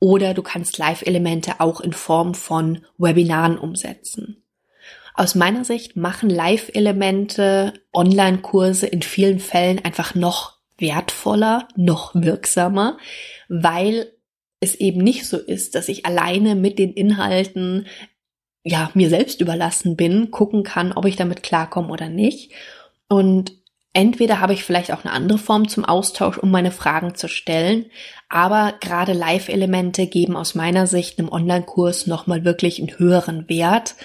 Oder 0.00 0.32
du 0.32 0.42
kannst 0.42 0.78
Live-Elemente 0.78 1.54
auch 1.58 1.80
in 1.80 1.92
Form 1.92 2.34
von 2.34 2.84
Webinaren 2.98 3.58
umsetzen. 3.58 4.44
Aus 5.18 5.34
meiner 5.34 5.64
Sicht 5.64 5.96
machen 5.96 6.30
Live-Elemente, 6.30 7.72
Online-Kurse 7.92 8.86
in 8.86 9.02
vielen 9.02 9.40
Fällen 9.40 9.84
einfach 9.84 10.14
noch 10.14 10.58
wertvoller, 10.78 11.66
noch 11.74 12.14
wirksamer, 12.14 12.98
weil 13.48 14.12
es 14.60 14.76
eben 14.76 15.02
nicht 15.02 15.26
so 15.26 15.36
ist, 15.36 15.74
dass 15.74 15.88
ich 15.88 16.06
alleine 16.06 16.54
mit 16.54 16.78
den 16.78 16.92
Inhalten 16.92 17.88
ja 18.62 18.92
mir 18.94 19.08
selbst 19.08 19.40
überlassen 19.40 19.96
bin, 19.96 20.30
gucken 20.30 20.62
kann, 20.62 20.92
ob 20.92 21.04
ich 21.04 21.16
damit 21.16 21.42
klarkomme 21.42 21.88
oder 21.88 22.08
nicht. 22.08 22.52
Und 23.08 23.54
entweder 23.92 24.38
habe 24.38 24.52
ich 24.52 24.62
vielleicht 24.62 24.92
auch 24.92 25.04
eine 25.04 25.12
andere 25.12 25.38
Form 25.38 25.68
zum 25.68 25.84
Austausch, 25.84 26.38
um 26.38 26.52
meine 26.52 26.70
Fragen 26.70 27.16
zu 27.16 27.26
stellen, 27.26 27.86
aber 28.28 28.74
gerade 28.78 29.14
Live-Elemente 29.14 30.06
geben 30.06 30.36
aus 30.36 30.54
meiner 30.54 30.86
Sicht 30.86 31.18
einem 31.18 31.28
Online-Kurs 31.28 32.06
nochmal 32.06 32.44
wirklich 32.44 32.78
einen 32.78 32.96
höheren 33.00 33.48
Wert, 33.48 33.96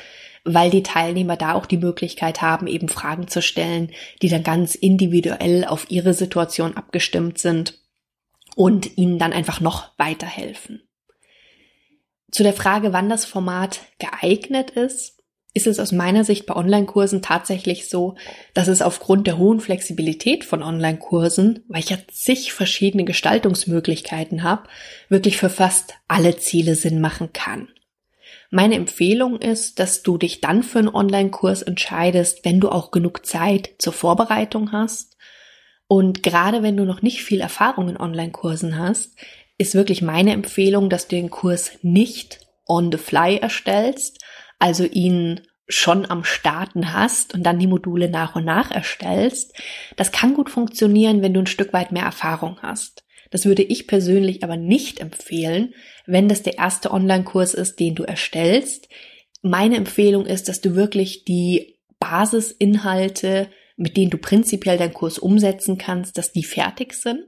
weil 0.44 0.70
die 0.70 0.84
Teilnehmer 0.84 1.38
da 1.38 1.54
auch 1.54 1.66
die 1.66 1.78
Möglichkeit 1.78 2.42
haben, 2.42 2.68
eben 2.68 2.90
Fragen 2.90 3.28
zu 3.28 3.42
stellen, 3.42 3.92
die 4.22 4.30
dann 4.30 4.44
ganz 4.44 4.76
individuell 4.76 5.66
auf 5.66 5.90
ihre 5.90 6.14
Situation 6.14 6.76
abgestimmt 6.76 7.38
sind 7.38 7.80
und 8.56 8.98
ihnen 8.98 9.20
dann 9.20 9.34
einfach 9.34 9.62
noch 9.62 9.98
weiterhelfen. 9.98 10.82
Zu 12.32 12.44
der 12.44 12.54
Frage, 12.54 12.94
wann 12.94 13.10
das 13.10 13.26
Format 13.26 13.82
geeignet 14.00 14.72
ist, 14.72 15.24
ist 15.54 15.68
es 15.68 15.80
aus 15.80 15.92
meiner 15.92 16.24
Sicht 16.24 16.48
bei 16.48 16.56
Online-Kursen 16.56 17.22
tatsächlich 17.22 17.88
so, 17.88 18.16
dass 18.56 18.68
es 18.68 18.82
aufgrund 18.82 19.28
der 19.28 19.38
hohen 19.38 19.60
Flexibilität 19.60 20.44
von 20.44 20.64
Online-Kursen, 20.64 21.64
weil 21.68 21.82
ich 21.82 21.92
ja 21.92 21.98
zig 22.12 22.54
verschiedene 22.54 23.04
Gestaltungsmöglichkeiten 23.04 24.42
habe, 24.42 24.68
wirklich 25.10 25.38
für 25.38 25.50
fast 25.50 25.94
alle 26.08 26.38
Ziele 26.38 26.74
Sinn 26.74 27.00
machen 27.00 27.34
kann. 27.34 27.68
Meine 28.56 28.76
Empfehlung 28.76 29.40
ist, 29.40 29.80
dass 29.80 30.04
du 30.04 30.20
dich 30.20 30.40
dann 30.40 30.62
für 30.62 30.78
einen 30.78 30.88
Online-Kurs 30.94 31.64
entscheidest, 31.64 32.46
wenn 32.46 32.60
du 32.60 32.70
auch 32.70 32.92
genug 32.92 33.26
Zeit 33.26 33.72
zur 33.80 33.94
Vorbereitung 33.94 34.72
hast. 34.72 35.18
Und 35.88 36.22
gerade 36.22 36.62
wenn 36.62 36.78
du 36.78 36.86
noch 36.86 37.02
nicht 37.02 37.24
viel 37.24 37.42
Erfahrung 37.42 37.90
in 37.90 37.98
Online-Kursen 37.98 38.78
hast, 38.78 39.18
ist 39.58 39.74
wirklich 39.74 40.04
meine 40.04 40.34
Empfehlung, 40.34 40.92
dass 40.92 41.08
du 41.08 41.16
den 41.16 41.32
Kurs 41.32 41.72
nicht 41.82 42.42
on 42.68 42.92
the 42.92 43.00
fly 43.00 43.38
erstellst, 43.38 44.24
also 44.60 44.84
ihn 44.84 45.42
schon 45.68 46.08
am 46.08 46.24
Starten 46.24 46.94
hast 46.94 47.34
und 47.34 47.42
dann 47.42 47.58
die 47.58 47.66
Module 47.66 48.08
nach 48.08 48.36
und 48.36 48.46
nach 48.46 48.70
erstellst. 48.70 49.56
Das 49.96 50.12
kann 50.12 50.36
gut 50.36 50.52
funktionieren, 50.52 51.24
wenn 51.24 51.34
du 51.34 51.40
ein 51.40 51.48
Stück 51.48 51.74
weit 51.74 51.92
mehr 51.92 52.04
Erfahrung 52.04 52.60
hast. 52.62 53.03
Das 53.34 53.48
würde 53.48 53.63
ich 53.63 53.88
persönlich 53.88 54.44
aber 54.44 54.58
nicht 54.58 55.00
empfehlen, 55.00 55.74
wenn 56.06 56.30
das 56.30 56.44
der 56.44 56.60
erste 56.60 56.92
Online-Kurs 56.92 57.56
ist, 57.56 57.80
den 57.80 57.96
du 57.96 58.04
erstellst. 58.04 58.90
Meine 59.42 59.75
Empfehlung 59.75 60.28
ist, 60.28 60.50
dass 60.50 60.62
du 60.62 60.75
wirklich 60.75 61.25
die 61.25 61.80
Basisinhalte, 61.98 63.48
mit 63.75 63.98
denen 63.98 64.12
du 64.12 64.20
prinzipiell 64.20 64.78
deinen 64.78 64.94
Kurs 64.94 65.18
umsetzen 65.18 65.80
kannst, 65.80 66.20
dass 66.20 66.32
die 66.32 66.44
fertig 66.44 66.94
sind, 66.94 67.25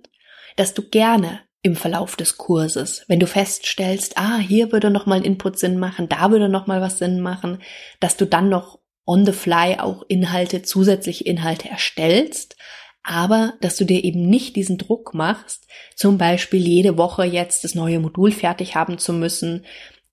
dass 0.57 0.75
du 0.75 0.87
gerne 0.87 1.39
im 1.63 1.75
Verlauf 1.75 2.15
des 2.15 2.37
Kurses, 2.37 3.03
wenn 3.07 3.19
du 3.19 3.25
feststellst, 3.25 4.15
ah, 4.19 4.37
hier 4.37 4.71
würde 4.71 4.91
noch 4.91 5.07
mal 5.07 5.15
ein 5.15 5.25
Input 5.25 5.57
Sinn 5.57 5.79
machen, 5.79 6.07
da 6.07 6.29
würde 6.29 6.49
noch 6.49 6.67
mal 6.67 6.81
was 6.81 6.99
Sinn 6.99 7.19
machen, 7.19 7.63
dass 7.99 8.15
du 8.15 8.27
dann 8.27 8.47
noch 8.49 8.77
on 9.07 9.25
the 9.25 9.31
fly 9.31 9.77
auch 9.79 10.03
Inhalte, 10.07 10.61
zusätzliche 10.61 11.23
Inhalte 11.23 11.67
erstellst, 11.67 12.57
aber 13.05 13.53
dass 13.61 13.77
du 13.77 13.85
dir 13.85 14.03
eben 14.03 14.27
nicht 14.27 14.55
diesen 14.55 14.79
Druck 14.79 15.13
machst, 15.13 15.67
zum 15.95 16.17
Beispiel 16.17 16.67
jede 16.67 16.97
Woche 16.97 17.23
jetzt 17.23 17.63
das 17.63 17.75
neue 17.75 17.99
Modul 17.99 18.31
fertig 18.31 18.75
haben 18.75 18.97
zu 18.97 19.13
müssen. 19.13 19.63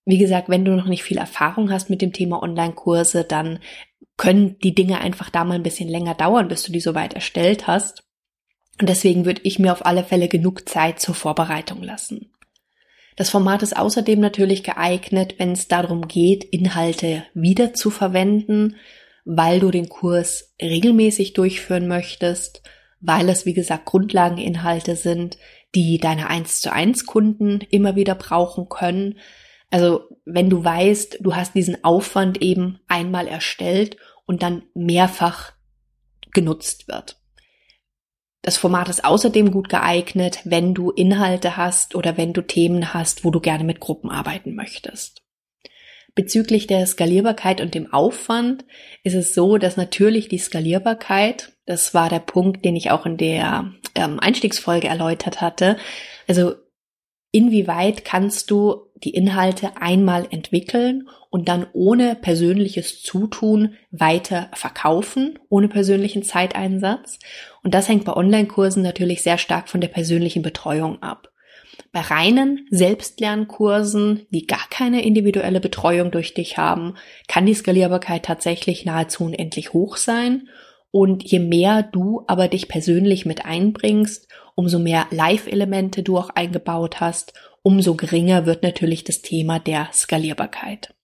Wie 0.04 0.18
gesagt, 0.18 0.50
wenn 0.50 0.66
du 0.66 0.72
noch 0.72 0.86
nicht 0.86 1.02
viel 1.02 1.16
Erfahrung 1.16 1.72
hast 1.72 1.88
mit 1.88 2.02
dem 2.02 2.12
Thema 2.12 2.42
Online-Kurse, 2.42 3.24
dann 3.24 3.60
können 4.18 4.58
die 4.58 4.74
Dinge 4.74 5.00
einfach 5.00 5.30
da 5.30 5.44
mal 5.44 5.54
ein 5.54 5.62
bisschen 5.62 5.88
länger 5.88 6.14
dauern, 6.14 6.48
bis 6.48 6.64
du 6.64 6.72
die 6.72 6.80
soweit 6.80 7.14
erstellt 7.14 7.66
hast. 7.66 8.04
Und 8.78 8.90
deswegen 8.90 9.24
würde 9.24 9.40
ich 9.44 9.58
mir 9.58 9.72
auf 9.72 9.86
alle 9.86 10.04
Fälle 10.04 10.28
genug 10.28 10.68
Zeit 10.68 11.00
zur 11.00 11.14
Vorbereitung 11.14 11.82
lassen. 11.82 12.30
Das 13.16 13.30
Format 13.30 13.62
ist 13.62 13.74
außerdem 13.74 14.20
natürlich 14.20 14.64
geeignet, 14.64 15.36
wenn 15.38 15.52
es 15.52 15.66
darum 15.66 16.08
geht, 16.08 16.44
Inhalte 16.44 17.24
wieder 17.32 17.72
zu 17.72 17.88
verwenden, 17.88 18.76
weil 19.24 19.60
du 19.60 19.70
den 19.70 19.88
Kurs 19.88 20.54
regelmäßig 20.60 21.32
durchführen 21.32 21.88
möchtest 21.88 22.62
weil 23.02 23.28
es, 23.28 23.44
wie 23.44 23.52
gesagt, 23.52 23.84
Grundlageninhalte 23.84 24.96
sind, 24.96 25.36
die 25.74 25.98
deine 25.98 26.28
1 26.28 26.60
zu 26.60 26.72
1 26.72 27.04
Kunden 27.04 27.60
immer 27.70 27.96
wieder 27.96 28.14
brauchen 28.14 28.68
können. 28.68 29.18
Also 29.70 30.04
wenn 30.24 30.48
du 30.48 30.64
weißt, 30.64 31.18
du 31.20 31.34
hast 31.34 31.54
diesen 31.54 31.82
Aufwand 31.84 32.40
eben 32.40 32.78
einmal 32.88 33.26
erstellt 33.26 33.96
und 34.24 34.42
dann 34.42 34.62
mehrfach 34.74 35.52
genutzt 36.32 36.88
wird. 36.88 37.18
Das 38.42 38.56
Format 38.56 38.88
ist 38.88 39.04
außerdem 39.04 39.52
gut 39.52 39.68
geeignet, 39.68 40.40
wenn 40.44 40.74
du 40.74 40.90
Inhalte 40.90 41.56
hast 41.56 41.94
oder 41.94 42.16
wenn 42.16 42.32
du 42.32 42.42
Themen 42.42 42.92
hast, 42.92 43.24
wo 43.24 43.30
du 43.30 43.40
gerne 43.40 43.64
mit 43.64 43.78
Gruppen 43.78 44.10
arbeiten 44.10 44.54
möchtest. 44.54 45.21
Bezüglich 46.14 46.66
der 46.66 46.86
Skalierbarkeit 46.86 47.62
und 47.62 47.74
dem 47.74 47.92
Aufwand 47.92 48.66
ist 49.02 49.14
es 49.14 49.34
so, 49.34 49.56
dass 49.56 49.78
natürlich 49.78 50.28
die 50.28 50.38
Skalierbarkeit, 50.38 51.52
das 51.64 51.94
war 51.94 52.10
der 52.10 52.18
Punkt, 52.18 52.64
den 52.64 52.76
ich 52.76 52.90
auch 52.90 53.06
in 53.06 53.16
der 53.16 53.72
ähm, 53.94 54.20
Einstiegsfolge 54.20 54.88
erläutert 54.88 55.40
hatte, 55.40 55.78
also 56.28 56.54
inwieweit 57.30 58.04
kannst 58.04 58.50
du 58.50 58.90
die 59.02 59.14
Inhalte 59.14 59.76
einmal 59.80 60.26
entwickeln 60.30 61.08
und 61.30 61.48
dann 61.48 61.66
ohne 61.72 62.14
persönliches 62.14 63.02
Zutun 63.02 63.74
weiter 63.90 64.50
verkaufen, 64.52 65.38
ohne 65.48 65.68
persönlichen 65.68 66.22
Zeiteinsatz. 66.22 67.18
Und 67.62 67.74
das 67.74 67.88
hängt 67.88 68.04
bei 68.04 68.12
Online-Kursen 68.12 68.82
natürlich 68.82 69.22
sehr 69.22 69.38
stark 69.38 69.68
von 69.68 69.80
der 69.80 69.88
persönlichen 69.88 70.42
Betreuung 70.42 71.02
ab. 71.02 71.31
Bei 71.90 72.00
reinen 72.00 72.66
Selbstlernkursen, 72.70 74.26
die 74.30 74.46
gar 74.46 74.66
keine 74.70 75.04
individuelle 75.04 75.60
Betreuung 75.60 76.10
durch 76.10 76.34
dich 76.34 76.56
haben, 76.58 76.94
kann 77.28 77.46
die 77.46 77.54
Skalierbarkeit 77.54 78.24
tatsächlich 78.24 78.84
nahezu 78.84 79.24
unendlich 79.24 79.72
hoch 79.72 79.96
sein. 79.96 80.48
Und 80.90 81.24
je 81.24 81.38
mehr 81.38 81.82
du 81.82 82.24
aber 82.26 82.48
dich 82.48 82.68
persönlich 82.68 83.26
mit 83.26 83.44
einbringst, 83.44 84.28
umso 84.54 84.78
mehr 84.78 85.06
Live-Elemente 85.10 86.02
du 86.02 86.18
auch 86.18 86.30
eingebaut 86.30 87.00
hast, 87.00 87.32
umso 87.62 87.94
geringer 87.94 88.46
wird 88.46 88.62
natürlich 88.62 89.04
das 89.04 89.22
Thema 89.22 89.58
der 89.58 89.88
Skalierbarkeit. 89.92 90.94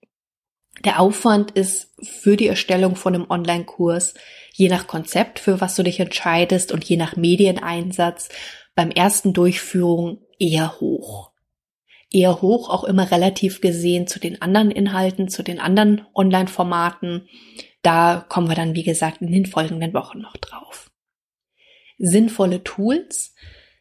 Der 0.85 1.01
Aufwand 1.01 1.53
ist 1.53 1.95
für 2.03 2.37
die 2.37 2.47
Erstellung 2.47 2.95
von 2.97 3.15
einem 3.15 3.27
Online-Kurs 3.29 4.15
je 4.59 4.69
nach 4.69 4.87
Konzept, 4.87 5.39
für 5.39 5.61
was 5.61 5.77
du 5.77 5.85
dich 5.85 6.01
entscheidest 6.01 6.73
und 6.73 6.85
je 6.85 6.97
nach 6.97 7.17
Medieneinsatz 7.17 8.29
beim 8.75 8.91
ersten 8.91 9.33
Durchführung 9.33 10.19
eher 10.39 10.81
hoch. 10.81 11.33
Eher 12.11 12.41
hoch 12.41 12.71
auch 12.71 12.85
immer 12.85 13.11
relativ 13.11 13.61
gesehen 13.61 14.07
zu 14.07 14.19
den 14.19 14.41
anderen 14.41 14.71
Inhalten, 14.71 15.29
zu 15.29 15.43
den 15.43 15.61
anderen 15.61 16.07
Online-Formaten. 16.15 17.29
Da 17.83 18.25
kommen 18.29 18.49
wir 18.49 18.55
dann, 18.55 18.75
wie 18.75 18.83
gesagt, 18.83 19.21
in 19.21 19.31
den 19.31 19.47
folgenden 19.47 19.93
Wochen 19.93 20.19
noch 20.19 20.37
drauf. 20.37 20.91
Sinnvolle 21.99 22.65
Tools 22.65 23.35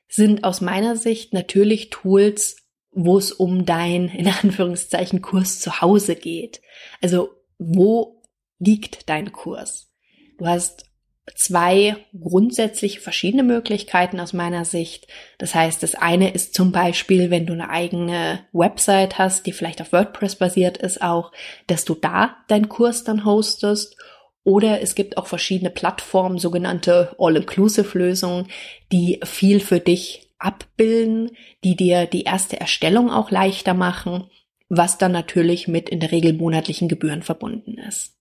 sind 0.08 0.44
aus 0.44 0.62
meiner 0.62 0.96
Sicht 0.98 1.34
natürlich 1.34 1.90
Tools, 1.90 2.68
wo 2.92 3.18
es 3.18 3.32
um 3.32 3.66
dein, 3.66 4.10
in 4.10 4.28
Anführungszeichen, 4.28 5.22
Kurs 5.22 5.60
zu 5.60 5.82
Hause 5.82 6.16
geht. 6.16 6.62
Also, 7.02 7.30
wo 7.58 8.24
liegt 8.60 9.10
dein 9.10 9.32
Kurs? 9.32 9.94
Du 10.38 10.48
hast 10.48 10.87
zwei 11.36 11.98
grundsätzlich 12.20 13.00
verschiedene 13.00 13.44
Möglichkeiten 13.44 14.20
aus 14.20 14.34
meiner 14.34 14.66
Sicht. 14.66 15.08
Das 15.38 15.54
heißt, 15.54 15.84
das 15.84 15.96
eine 15.96 16.32
ist 16.32 16.54
zum 16.54 16.72
Beispiel, 16.72 17.30
wenn 17.30 17.46
du 17.46 17.54
eine 17.54 17.70
eigene 17.70 18.46
Website 18.54 19.18
hast, 19.18 19.46
die 19.46 19.52
vielleicht 19.52 19.82
auf 19.82 19.92
WordPress 19.92 20.36
basiert 20.36 20.78
ist, 20.78 21.02
auch, 21.02 21.32
dass 21.68 21.86
du 21.86 21.96
da 21.96 22.38
deinen 22.48 22.70
Kurs 22.70 23.04
dann 23.04 23.26
hostest. 23.26 23.98
Oder 24.44 24.82
es 24.82 24.96
gibt 24.96 25.18
auch 25.18 25.28
verschiedene 25.28 25.70
Plattformen, 25.70 26.38
sogenannte 26.38 27.14
All-Inclusive-Lösungen, 27.20 28.48
die 28.94 29.20
viel 29.26 29.60
für 29.60 29.82
dich 29.82 30.32
abbilden, 30.40 31.32
die 31.64 31.76
dir 31.76 32.06
die 32.06 32.24
erste 32.24 32.60
Erstellung 32.60 33.12
auch 33.12 33.32
leichter 33.32 33.74
machen, 33.74 34.30
was 34.70 34.98
dann 34.98 35.12
natürlich 35.12 35.68
mit 35.68 35.90
in 35.90 36.00
der 36.00 36.12
Regel 36.12 36.34
monatlichen 36.34 36.88
Gebühren 36.88 37.24
verbunden 37.24 37.78
ist. 37.78 38.17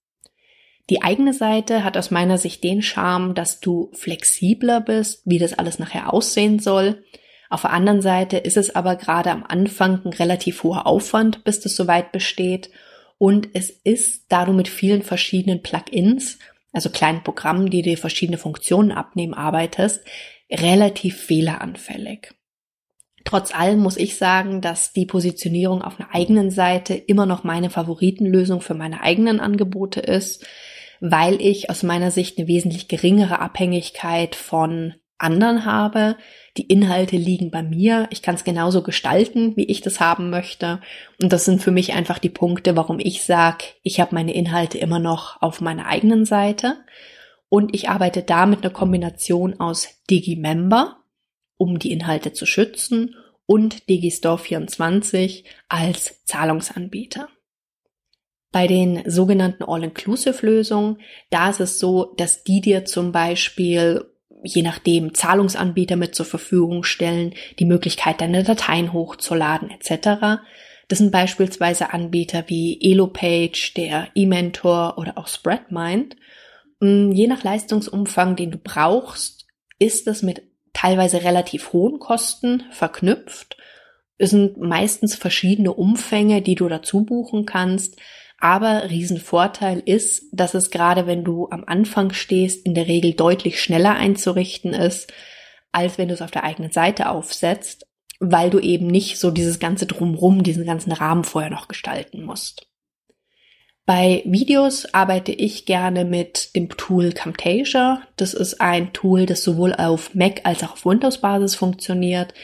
Die 0.88 1.02
eigene 1.02 1.33
Seite 1.33 1.83
hat 1.83 1.97
aus 1.97 2.11
meiner 2.11 2.38
Sicht 2.38 2.62
den 2.62 2.81
Charme, 2.81 3.35
dass 3.35 3.59
du 3.61 3.90
flexibler 3.93 4.81
bist, 4.81 5.23
wie 5.25 5.38
das 5.38 5.52
alles 5.52 5.78
nachher 5.78 6.12
aussehen 6.12 6.61
soll. 6.61 7.02
Auf 7.50 7.62
der 7.62 7.73
anderen 7.73 8.02
Seite 8.02 8.38
ist 8.38 8.57
es 8.57 8.75
aber 8.75 8.97
gerade 8.97 9.31
am 9.31 9.45
Anfang 9.45 10.05
ein 10.05 10.12
relativ 10.12 10.62
hoher 10.62 10.87
Aufwand, 10.87 11.45
bis 11.45 11.61
das 11.61 11.75
soweit 11.75 12.12
besteht. 12.12 12.71
Und 13.19 13.49
es 13.55 13.71
ist, 13.71 14.26
da 14.28 14.45
du 14.45 14.52
mit 14.52 14.69
vielen 14.69 15.02
verschiedenen 15.02 15.62
Plugins, 15.62 16.38
also 16.73 16.90
kleinen 16.90 17.25
Programmen, 17.25 17.71
die 17.71 17.83
dir 17.83 17.99
verschiedene 17.99 18.38
Funktionen 18.38 18.93
abnehmen, 18.93 19.35
arbeitest, 19.35 20.05
relativ 20.50 21.16
fehleranfällig. 21.16 22.33
Trotz 23.25 23.52
allem 23.52 23.81
muss 23.81 23.97
ich 23.97 24.16
sagen, 24.16 24.61
dass 24.61 24.93
die 24.93 25.07
Positionierung 25.07 25.83
auf 25.83 25.99
einer 25.99 26.14
eigenen 26.14 26.52
Seite 26.52 26.95
immer 26.95 27.26
noch 27.26 27.43
meine 27.43 27.71
Favoritenlösung 27.71 28.61
für 28.61 28.75
meine 28.75 29.00
eigenen 29.00 29.40
Angebote 29.40 29.99
ist 29.99 30.47
weil 31.00 31.41
ich 31.41 31.71
aus 31.71 31.83
meiner 31.83 32.11
Sicht 32.11 32.38
eine 32.38 32.49
wesentlich 32.49 32.88
geringere 32.88 33.41
Abhängigkeit 33.41 34.35
von 34.35 34.95
anderen 35.19 35.65
habe. 35.65 36.17
Die 36.57 36.67
Inhalte 36.67 37.17
liegen 37.17 37.50
bei 37.50 37.62
mir. 37.62 38.07
Ich 38.11 38.23
kann 38.23 38.35
es 38.35 38.44
genauso 38.44 38.83
gestalten, 38.83 39.57
wie 39.57 39.64
ich 39.64 39.81
das 39.81 40.01
haben 40.01 40.31
möchte. 40.31 40.81
Und 41.20 41.33
das 41.33 41.44
sind 41.44 41.62
für 41.62 41.70
mich 41.70 41.94
einfach 41.94 42.18
die 42.18 42.31
Punkte, 42.31 42.77
warum 42.77 42.99
ich 42.99 43.23
sage, 43.23 43.64
ich 43.83 44.01
habe 44.01 44.14
meine 44.14 44.35
Inhalte 44.35 44.79
immer 44.79 44.99
noch 44.99 45.40
auf 45.40 45.61
meiner 45.61 45.87
eigenen 45.87 46.25
Seite. 46.25 46.77
Und 47.49 47.75
ich 47.75 47.88
arbeite 47.88 48.23
da 48.23 48.47
mit 48.47 48.62
einer 48.62 48.73
Kombination 48.73 49.61
aus 49.61 49.88
Digimember, 50.11 50.99
um 51.57 51.79
die 51.79 51.92
Inhalte 51.92 52.33
zu 52.33 52.44
schützen, 52.44 53.14
und 53.47 53.85
Digistore24 53.85 55.44
als 55.68 56.25
Zahlungsanbieter. 56.25 57.29
Bei 58.57 58.66
den 58.66 59.03
sogenannten 59.05 59.64
All-Inclusive-Lösungen, 59.64 60.97
da 61.29 61.51
ist 61.51 61.61
es 61.61 61.79
so, 61.79 62.14
dass 62.16 62.42
die 62.42 62.62
dir 62.62 62.87
zum 62.87 63.12
Beispiel 63.12 64.07
je 64.42 64.62
nachdem 64.62 65.12
Zahlungsanbieter 65.12 65.97
mit 65.97 66.14
zur 66.14 66.25
Verfügung 66.25 66.83
stellen, 66.83 67.35
die 67.59 67.66
Möglichkeit, 67.66 68.23
deine 68.23 68.45
Dateien 68.45 68.95
hochzuladen 68.95 69.71
etc. 69.71 70.40
Das 70.88 71.01
sind 71.01 71.12
beispielsweise 71.12 71.92
Anbieter 71.92 72.45
wie 72.47 72.79
Elopage, 72.81 73.75
der 73.77 74.09
eMentor 74.14 74.97
oder 74.97 75.19
auch 75.19 75.29
Spreadmind. 75.29 76.16
Mm, 76.81 77.11
je 77.11 77.27
nach 77.27 77.45
Leistungsumfang, 77.45 78.37
den 78.37 78.53
du 78.53 78.57
brauchst, 78.57 79.45
ist 79.79 80.07
es 80.07 80.23
mit 80.23 80.40
teilweise 80.73 81.25
relativ 81.25 81.75
hohen 81.75 81.99
Kosten 81.99 82.64
verknüpft. 82.71 83.59
Es 84.16 84.31
sind 84.31 84.57
meistens 84.57 85.14
verschiedene 85.14 85.75
Umfänge, 85.75 86.40
die 86.40 86.55
du 86.55 86.71
dazu 86.71 87.05
buchen 87.05 87.45
kannst. 87.45 88.01
Aber 88.38 88.90
Riesenvorteil 88.90 89.83
ist, 89.85 90.25
dass 90.33 90.55
es 90.55 90.70
gerade 90.70 91.07
wenn 91.07 91.25
du 91.25 91.49
am 91.51 91.64
Anfang 91.64 92.12
stehst, 92.12 92.66
in 92.66 92.75
der 92.75 92.87
Regel 92.87 93.14
deutlich 93.14 93.62
schneller 93.62 93.94
einzurichten 93.94 94.75
ist, 94.75 95.12
als 95.72 95.99
wenn 95.99 96.09
du 96.09 96.14
es 96.14 96.22
auf 96.22 96.31
der 96.31 96.44
eigenen 96.44 96.70
Seite 96.70 97.09
aufsetzt, 97.09 97.87
weil 98.20 98.51
du 98.51 98.59
eben 98.59 98.87
nicht 98.87 99.18
so 99.18 99.31
dieses 99.31 99.59
ganze 99.59 99.87
Drumrum, 99.87 100.42
diesen 100.42 100.64
ganzen 100.64 100.92
Rahmen 100.92 101.25
vorher 101.25 101.51
noch 101.51 101.68
gestalten 101.68 102.25
musst. 102.25 102.68
Bei 103.87 104.22
Videos 104.25 104.92
arbeite 104.94 105.31
ich 105.31 105.64
gerne 105.64 106.05
mit 106.05 106.57
dem 106.57 106.68
Tool 106.70 107.12
Camtasia. 107.12 108.03
Das 108.16 108.35
ist 108.35 108.61
ein 108.61 108.92
Tool, 108.92 109.27
das 109.27 109.44
sowohl 109.44 109.75
auf 109.75 110.12
Mac 110.14 110.40
als 110.42 110.64
auch 110.64 110.72
auf 110.72 110.85
Windows-Basis 110.85 111.55
funktioniert. 111.55 112.35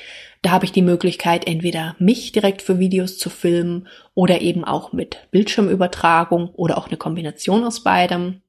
Da 0.43 0.51
habe 0.51 0.65
ich 0.65 0.73
die 0.73 0.83
Möglichkeit, 0.83 1.47
entweder 1.47 1.95
mich 2.01 2.33
direkt 2.33 2.63
für 2.63 2.81
Videos 2.81 3.17
zu 3.17 3.31
filmen 3.31 3.87
oder 4.15 4.41
eben 4.41 4.65
auch 4.65 4.93
mit 4.93 5.29
Bildschirmübertragung 5.31 6.51
oder 6.51 6.79
auch 6.79 6.89
eine 6.89 6.97
Kombination 6.97 7.65
aus 7.65 7.85
beidem. 7.85 8.43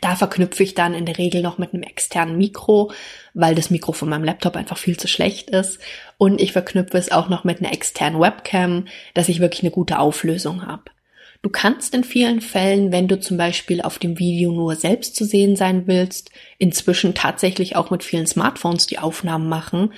Da 0.00 0.14
verknüpfe 0.14 0.62
ich 0.62 0.74
dann 0.74 0.94
in 0.94 1.06
der 1.06 1.18
Regel 1.18 1.42
noch 1.42 1.58
mit 1.58 1.72
einem 1.72 1.82
externen 1.82 2.36
Mikro, 2.36 2.92
weil 3.34 3.54
das 3.54 3.70
Mikro 3.70 3.92
von 3.92 4.08
meinem 4.08 4.24
Laptop 4.24 4.54
einfach 4.54 4.78
viel 4.78 4.96
zu 4.96 5.08
schlecht 5.08 5.50
ist. 5.50 5.80
Und 6.16 6.40
ich 6.40 6.52
verknüpfe 6.52 6.98
es 6.98 7.10
auch 7.10 7.28
noch 7.28 7.44
mit 7.44 7.60
einer 7.60 7.72
externen 7.72 8.20
Webcam, 8.20 8.86
dass 9.14 9.28
ich 9.28 9.40
wirklich 9.40 9.62
eine 9.62 9.70
gute 9.72 9.98
Auflösung 9.98 10.66
habe. 10.66 10.84
Du 11.42 11.50
kannst 11.50 11.94
in 11.94 12.04
vielen 12.04 12.40
Fällen, 12.40 12.92
wenn 12.92 13.08
du 13.08 13.20
zum 13.20 13.36
Beispiel 13.36 13.80
auf 13.80 13.98
dem 13.98 14.18
Video 14.18 14.52
nur 14.52 14.74
selbst 14.74 15.14
zu 15.14 15.24
sehen 15.24 15.54
sein 15.54 15.86
willst, 15.86 16.30
inzwischen 16.58 17.14
tatsächlich 17.14 17.76
auch 17.76 17.90
mit 17.90 18.02
vielen 18.02 18.26
Smartphones 18.26 18.86
die 18.86 18.98
Aufnahmen 18.98 19.48
machen, 19.48 19.92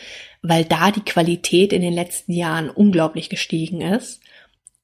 weil 0.48 0.64
da 0.64 0.90
die 0.90 1.04
Qualität 1.04 1.74
in 1.74 1.82
den 1.82 1.92
letzten 1.92 2.32
Jahren 2.32 2.70
unglaublich 2.70 3.28
gestiegen 3.28 3.82
ist. 3.82 4.22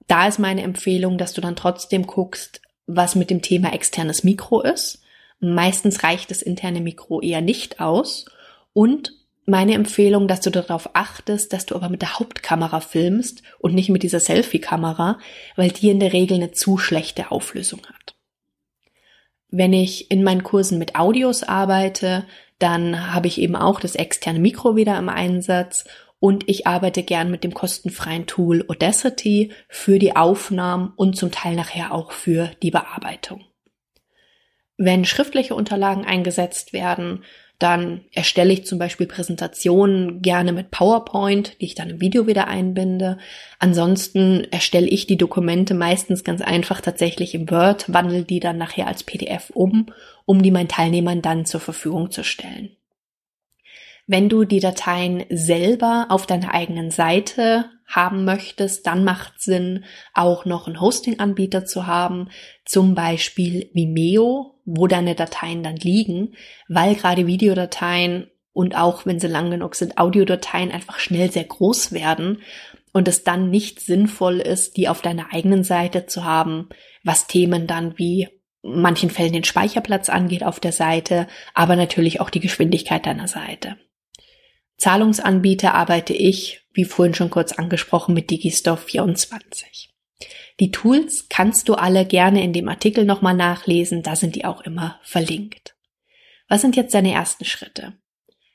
Da 0.07 0.29
ist 0.29 0.39
meine 0.39 0.61
Empfehlung, 0.61 1.17
dass 1.17 1.33
du 1.33 1.41
dann 1.41 1.57
trotzdem 1.57 2.07
guckst, 2.07 2.61
was 2.87 3.15
mit 3.15 3.31
dem 3.31 3.41
Thema 3.41 3.73
externes 3.73 4.25
Mikro 4.25 4.61
ist. 4.61 5.01
Meistens 5.41 6.03
reicht 6.03 6.31
das 6.31 6.43
interne 6.43 6.83
Mikro 6.83 7.23
eher 7.23 7.41
nicht 7.41 7.81
aus. 7.81 8.27
Und 8.75 9.13
meine 9.47 9.73
Empfehlung, 9.73 10.29
dass 10.29 10.43
du 10.43 10.51
darauf 10.51 10.91
achtest, 10.93 11.55
dass 11.55 11.65
du 11.65 11.77
aber 11.77 11.89
mit 11.89 12.03
der 12.03 12.19
Hauptkamera 12.19 12.81
filmst 12.81 13.43
und 13.59 13.75
nicht 13.75 13.89
mit 13.89 14.03
dieser 14.03 14.21
Selfie-Kamera, 14.21 15.19
weil 15.57 15.71
die 15.71 15.89
in 15.89 15.99
der 15.99 16.13
Regel 16.13 16.37
eine 16.37 16.53
zu 16.53 16.77
schlechte 16.77 17.31
Auflösung 17.31 17.81
hat. 17.87 18.14
Wenn 19.57 19.73
ich 19.73 20.11
in 20.11 20.25
meinen 20.25 20.43
Kursen 20.43 20.81
mit 20.81 20.97
Audios 20.97 21.45
arbeite, 21.45 22.25
dann 22.59 23.15
habe 23.15 23.29
ich 23.29 23.41
eben 23.41 23.55
auch 23.55 23.79
das 23.79 23.95
externe 23.95 24.41
Mikro 24.41 24.75
wieder 24.75 24.99
im 24.99 25.09
Einsatz 25.09 25.85
und 26.19 26.49
ich 26.49 26.67
arbeite 26.67 27.05
gern 27.05 27.31
mit 27.31 27.45
dem 27.45 27.55
kostenfreien 27.55 28.27
Tool 28.27 28.65
Audacity 28.67 29.53
für 29.69 30.01
die 30.01 30.17
Aufnahmen 30.17 30.93
und 30.97 31.17
zum 31.17 31.31
Teil 31.31 31.55
nachher 31.55 31.93
auch 31.93 32.11
für 32.11 32.51
die 32.65 32.73
Bearbeitung. 32.73 33.45
Wenn 34.77 35.05
schriftliche 35.05 35.55
Unterlagen 35.55 36.05
eingesetzt 36.05 36.73
werden, 36.73 37.23
dann 37.59 38.03
erstelle 38.13 38.53
ich 38.53 38.67
zum 38.67 38.79
Beispiel 38.79 39.07
Präsentationen 39.07 40.23
gerne 40.23 40.53
mit 40.53 40.71
PowerPoint, 40.71 41.61
die 41.61 41.67
ich 41.67 41.75
dann 41.75 41.91
im 41.91 42.01
Video 42.01 42.27
wieder 42.27 42.49
einbinde. 42.49 43.19
Ansonsten 43.59 44.45
erstelle 44.51 44.89
ich 44.89 45.07
die 45.07 45.17
Dokumente 45.17 45.75
meistens 45.75 46.25
ganz 46.25 46.43
einfach 46.43 46.81
tatsächlich 46.81 47.35
im 47.35 47.51
Word, 47.51 47.93
wandle 47.93 48.25
die 48.25 48.41
dann 48.41 48.59
nachher 48.59 48.89
als 48.89 49.05
PDF 49.05 49.51
um, 49.51 49.87
um 50.27 50.43
die 50.43 50.51
meinen 50.51 50.69
Teilnehmern 50.69 51.23
dann 51.23 51.47
zur 51.47 51.61
Verfügung 51.61 52.11
zu 52.11 52.25
stellen. 52.25 52.77
Wenn 54.07 54.29
du 54.29 54.45
die 54.45 54.61
Dateien 54.61 55.25
selber 55.31 56.07
auf 56.11 56.27
deiner 56.27 56.53
eigenen 56.53 56.91
Seite 56.91 57.71
haben 57.87 58.25
möchtest, 58.25 58.87
dann 58.87 59.05
macht 59.05 59.41
Sinn, 59.41 59.85
auch 60.13 60.45
noch 60.45 60.67
einen 60.67 60.81
Hosting-Anbieter 60.81 61.65
zu 61.65 61.87
haben, 61.87 62.29
zum 62.65 62.95
Beispiel 62.95 63.71
Vimeo, 63.73 64.61
wo 64.65 64.87
deine 64.87 65.15
Dateien 65.15 65.63
dann 65.63 65.77
liegen, 65.77 66.35
weil 66.69 66.95
gerade 66.95 67.27
Videodateien 67.27 68.31
und 68.53 68.77
auch 68.77 69.07
wenn 69.07 69.21
sie 69.21 69.27
lang 69.27 69.51
genug 69.51 69.75
sind, 69.75 69.99
Audiodateien 69.99 70.71
einfach 70.71 70.99
schnell 70.99 71.31
sehr 71.31 71.45
groß 71.45 71.93
werden 71.93 72.43
und 72.93 73.09
es 73.09 73.25
dann 73.25 73.51
nicht 73.51 73.81
sinnvoll 73.81 74.39
ist, 74.39 74.77
die 74.77 74.89
auf 74.89 75.03
deiner 75.03 75.33
eigenen 75.33 75.65
Seite 75.65 76.07
zu 76.07 76.25
haben, 76.25 76.69
was 77.03 77.27
Themen 77.27 77.67
dann 77.67 77.99
wie 77.99 78.29
manchen 78.63 79.11
Fällen 79.11 79.33
den 79.33 79.45
Speicherplatz 79.45 80.09
angeht 80.09 80.45
auf 80.45 80.61
der 80.61 80.73
Seite, 80.73 81.27
aber 81.53 81.77
natürlich 81.77 82.21
auch 82.21 82.31
die 82.31 82.41
Geschwindigkeit 82.41 83.05
deiner 83.05 83.29
Seite. 83.29 83.77
Zahlungsanbieter 84.79 85.75
arbeite 85.75 86.13
ich, 86.13 86.63
wie 86.73 86.85
vorhin 86.85 87.15
schon 87.15 87.31
kurz 87.31 87.53
angesprochen, 87.53 88.15
mit 88.15 88.31
Digistore 88.31 88.77
24. 88.77 89.95
Die 90.61 90.71
Tools 90.71 91.29
kannst 91.29 91.69
du 91.69 91.75
alle 91.75 92.07
gerne 92.07 92.43
in 92.43 92.53
dem 92.53 92.69
Artikel 92.69 93.05
nochmal 93.05 93.35
nachlesen, 93.35 94.03
da 94.03 94.15
sind 94.15 94.37
die 94.37 94.45
auch 94.45 94.61
immer 94.61 95.01
verlinkt. 95.03 95.77
Was 96.49 96.61
sind 96.61 96.77
jetzt 96.77 96.95
deine 96.95 97.13
ersten 97.13 97.45
Schritte? 97.45 97.95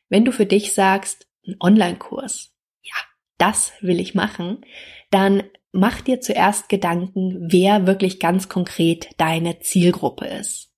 Wenn 0.08 0.26
du 0.26 0.32
für 0.32 0.46
dich 0.46 0.74
sagst, 0.74 1.28
ein 1.46 1.56
Online-Kurs, 1.60 2.54
ja, 2.82 2.96
das 3.38 3.74
will 3.82 4.00
ich 4.00 4.16
machen, 4.16 4.66
dann 5.12 5.44
mach 5.72 6.02
dir 6.02 6.22
zuerst 6.22 6.70
Gedanken, 6.70 7.48
wer 7.52 7.86
wirklich 7.86 8.20
ganz 8.20 8.50
konkret 8.50 9.10
deine 9.18 9.60
Zielgruppe 9.60 10.26
ist. 10.26 10.72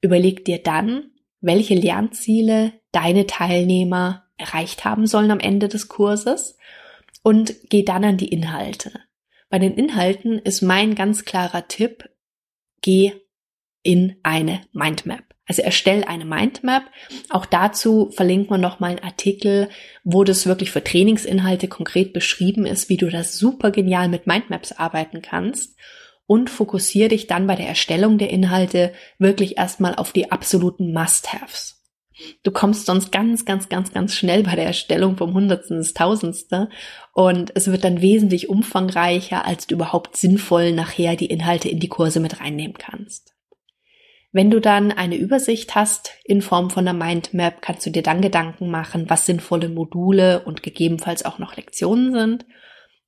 Überleg 0.00 0.44
dir 0.44 0.62
dann, 0.62 1.10
welche 1.40 1.74
Lernziele 1.74 2.72
deine 2.92 3.26
Teilnehmer 3.26 4.25
erreicht 4.36 4.84
haben 4.84 5.06
sollen 5.06 5.30
am 5.30 5.40
Ende 5.40 5.68
des 5.68 5.88
Kurses 5.88 6.56
und 7.22 7.54
geh 7.70 7.82
dann 7.82 8.04
an 8.04 8.16
die 8.16 8.28
Inhalte. 8.28 8.92
Bei 9.48 9.58
den 9.58 9.74
Inhalten 9.74 10.38
ist 10.38 10.62
mein 10.62 10.94
ganz 10.94 11.24
klarer 11.24 11.68
Tipp, 11.68 12.08
geh 12.82 13.12
in 13.82 14.16
eine 14.22 14.62
Mindmap. 14.72 15.22
Also 15.48 15.62
erstell 15.62 16.02
eine 16.04 16.24
Mindmap. 16.24 16.82
Auch 17.30 17.46
dazu 17.46 18.10
verlinkt 18.10 18.50
man 18.50 18.60
noch 18.60 18.80
mal 18.80 18.90
einen 18.90 19.04
Artikel, 19.04 19.68
wo 20.02 20.24
das 20.24 20.46
wirklich 20.46 20.72
für 20.72 20.82
Trainingsinhalte 20.82 21.68
konkret 21.68 22.12
beschrieben 22.12 22.66
ist, 22.66 22.88
wie 22.88 22.96
du 22.96 23.08
das 23.08 23.38
super 23.38 23.70
genial 23.70 24.08
mit 24.08 24.26
Mindmaps 24.26 24.72
arbeiten 24.72 25.22
kannst. 25.22 25.76
Und 26.26 26.50
fokussiere 26.50 27.10
dich 27.10 27.28
dann 27.28 27.46
bei 27.46 27.54
der 27.54 27.68
Erstellung 27.68 28.18
der 28.18 28.30
Inhalte 28.30 28.92
wirklich 29.18 29.56
erstmal 29.56 29.94
auf 29.94 30.12
die 30.12 30.32
absoluten 30.32 30.92
Must-Haves. 30.92 31.75
Du 32.42 32.50
kommst 32.50 32.86
sonst 32.86 33.12
ganz, 33.12 33.44
ganz, 33.44 33.68
ganz, 33.68 33.92
ganz 33.92 34.14
schnell 34.14 34.42
bei 34.42 34.56
der 34.56 34.66
Erstellung 34.66 35.16
vom 35.16 35.34
Hundertsten 35.34 35.78
ins 35.78 35.92
Tausendste 35.92 36.70
und 37.12 37.52
es 37.54 37.70
wird 37.70 37.84
dann 37.84 38.00
wesentlich 38.00 38.48
umfangreicher, 38.48 39.44
als 39.44 39.66
du 39.66 39.74
überhaupt 39.74 40.16
sinnvoll 40.16 40.72
nachher 40.72 41.16
die 41.16 41.26
Inhalte 41.26 41.68
in 41.68 41.78
die 41.78 41.88
Kurse 41.88 42.20
mit 42.20 42.40
reinnehmen 42.40 42.78
kannst. 42.78 43.34
Wenn 44.32 44.50
du 44.50 44.60
dann 44.60 44.92
eine 44.92 45.16
Übersicht 45.16 45.74
hast 45.74 46.10
in 46.24 46.42
Form 46.42 46.68
von 46.68 46.86
einer 46.86 46.98
Mindmap, 46.98 47.62
kannst 47.62 47.86
du 47.86 47.90
dir 47.90 48.02
dann 48.02 48.20
Gedanken 48.20 48.70
machen, 48.70 49.08
was 49.08 49.24
sinnvolle 49.24 49.68
Module 49.68 50.42
und 50.44 50.62
gegebenenfalls 50.62 51.24
auch 51.24 51.38
noch 51.38 51.56
Lektionen 51.56 52.12
sind. 52.12 52.46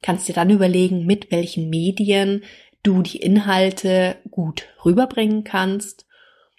Kannst 0.00 0.28
dir 0.28 0.32
dann 0.32 0.48
überlegen, 0.48 1.04
mit 1.04 1.30
welchen 1.30 1.68
Medien 1.68 2.44
du 2.82 3.02
die 3.02 3.18
Inhalte 3.18 4.16
gut 4.30 4.68
rüberbringen 4.84 5.44
kannst. 5.44 6.06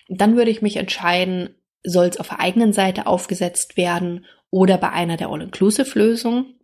Und 0.08 0.22
dann 0.22 0.36
würde 0.36 0.52
ich 0.52 0.62
mich 0.62 0.78
entscheiden, 0.78 1.56
soll 1.84 2.08
es 2.08 2.20
auf 2.20 2.30
der 2.30 2.40
eigenen 2.40 2.74
Seite 2.74 3.08
aufgesetzt 3.08 3.78
werden 3.78 4.26
oder 4.50 4.78
bei 4.78 4.90
einer 4.92 5.18
der 5.18 5.30
All-Inclusive-Lösungen. 5.30 6.56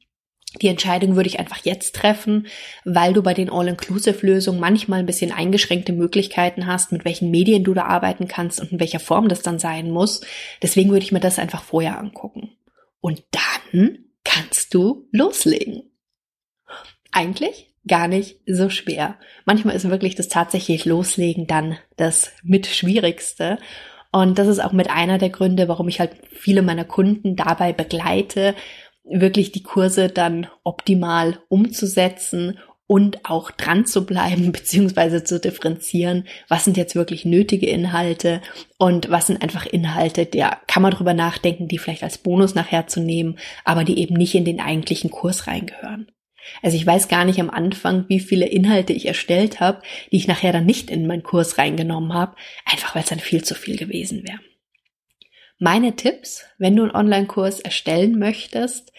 Die 0.62 0.68
Entscheidung 0.68 1.16
würde 1.16 1.28
ich 1.28 1.40
einfach 1.40 1.66
jetzt 1.66 1.96
treffen, 1.96 2.48
weil 2.86 3.14
du 3.14 3.22
bei 3.22 3.34
den 3.34 3.50
All-Inclusive-Lösungen 3.50 4.60
manchmal 4.60 5.00
ein 5.00 5.06
bisschen 5.06 5.32
eingeschränkte 5.32 5.92
Möglichkeiten 5.92 6.66
hast, 6.66 6.92
mit 6.92 7.04
welchen 7.04 7.30
Medien 7.30 7.64
du 7.64 7.74
da 7.74 7.86
arbeiten 7.86 8.28
kannst 8.28 8.62
und 8.62 8.72
in 8.72 8.80
welcher 8.80 9.00
Form 9.00 9.28
das 9.28 9.42
dann 9.42 9.60
sein 9.60 9.92
muss. 9.92 10.22
Deswegen 10.62 10.92
würde 10.92 11.04
ich 11.04 11.12
mir 11.12 11.20
das 11.20 11.40
einfach 11.40 11.64
vorher 11.64 12.00
angucken. 12.00 12.52
Und 13.02 13.24
dann 13.32 14.00
kannst 14.24 14.74
du 14.74 15.08
loslegen. 15.12 15.84
Eigentlich 17.12 17.74
gar 17.88 18.08
nicht 18.08 18.40
so 18.48 18.70
schwer. 18.70 19.18
Manchmal 19.46 19.76
ist 19.76 19.90
wirklich 19.90 20.16
das 20.16 20.28
tatsächlich 20.28 20.86
Loslegen 20.86 21.48
dann 21.48 21.78
das 21.98 22.32
mit 22.44 22.66
Schwierigste. 22.66 23.60
Und 24.16 24.40
das 24.40 24.48
ist 24.48 24.64
auch 24.64 24.72
mit 24.72 24.90
einer 24.90 25.18
der 25.18 25.30
Gründe, 25.30 25.68
warum 25.68 25.90
ich 25.90 26.00
halt 26.00 26.12
viele 26.32 26.62
meiner 26.62 26.86
Kunden 26.86 27.36
dabei 27.36 27.74
begleite, 27.74 28.56
wirklich 29.04 29.52
die 29.52 29.62
Kurse 29.62 30.08
dann 30.08 30.48
optimal 30.64 31.40
umzusetzen 31.50 32.58
und 32.88 33.26
auch 33.26 33.52
dran 33.52 33.86
zu 33.86 34.06
bleiben, 34.06 34.52
beziehungsweise 34.54 35.26
zu 35.26 35.38
differenzieren, 35.38 36.28
was 36.48 36.64
sind 36.64 36.78
jetzt 36.78 36.96
wirklich 36.96 37.26
nötige 37.26 37.68
Inhalte 37.68 38.42
und 38.78 39.12
was 39.12 39.28
sind 39.28 39.42
einfach 39.42 39.66
Inhalte, 39.66 40.26
der 40.26 40.60
kann 40.66 40.82
man 40.82 40.94
drüber 40.94 41.14
nachdenken, 41.14 41.68
die 41.68 41.78
vielleicht 41.78 42.04
als 42.04 42.18
Bonus 42.18 42.56
nachher 42.56 42.88
zu 42.88 43.02
nehmen, 43.02 43.38
aber 43.66 43.84
die 43.84 44.00
eben 44.00 44.16
nicht 44.16 44.34
in 44.34 44.46
den 44.46 44.62
eigentlichen 44.62 45.12
Kurs 45.12 45.46
reingehören. 45.46 46.08
Also 46.62 46.78
ich 46.78 46.86
weiß 46.86 47.08
gar 47.08 47.26
nicht 47.26 47.40
am 47.40 47.50
Anfang, 47.50 48.06
wie 48.08 48.20
viele 48.20 48.48
Inhalte 48.48 48.94
ich 48.94 49.06
erstellt 49.08 49.60
habe, 49.60 49.82
die 50.12 50.18
ich 50.18 50.28
nachher 50.28 50.54
dann 50.54 50.66
nicht 50.66 50.90
in 50.90 51.08
meinen 51.08 51.24
Kurs 51.24 51.58
reingenommen 51.58 52.14
habe, 52.14 52.36
einfach 52.66 52.96
weil 52.96 53.04
es 53.04 53.10
dann 53.10 53.20
viel 53.20 53.44
zu 53.44 53.56
viel 53.56 53.78
gewesen 53.78 54.24
wäre. 54.28 54.40
Meine 55.58 55.96
Tipps, 55.96 56.46
wenn 56.58 56.76
du 56.76 56.84
einen 56.84 56.96
Online-Kurs 56.96 57.62
erstellen 57.62 58.20
möchtest, 58.20 58.92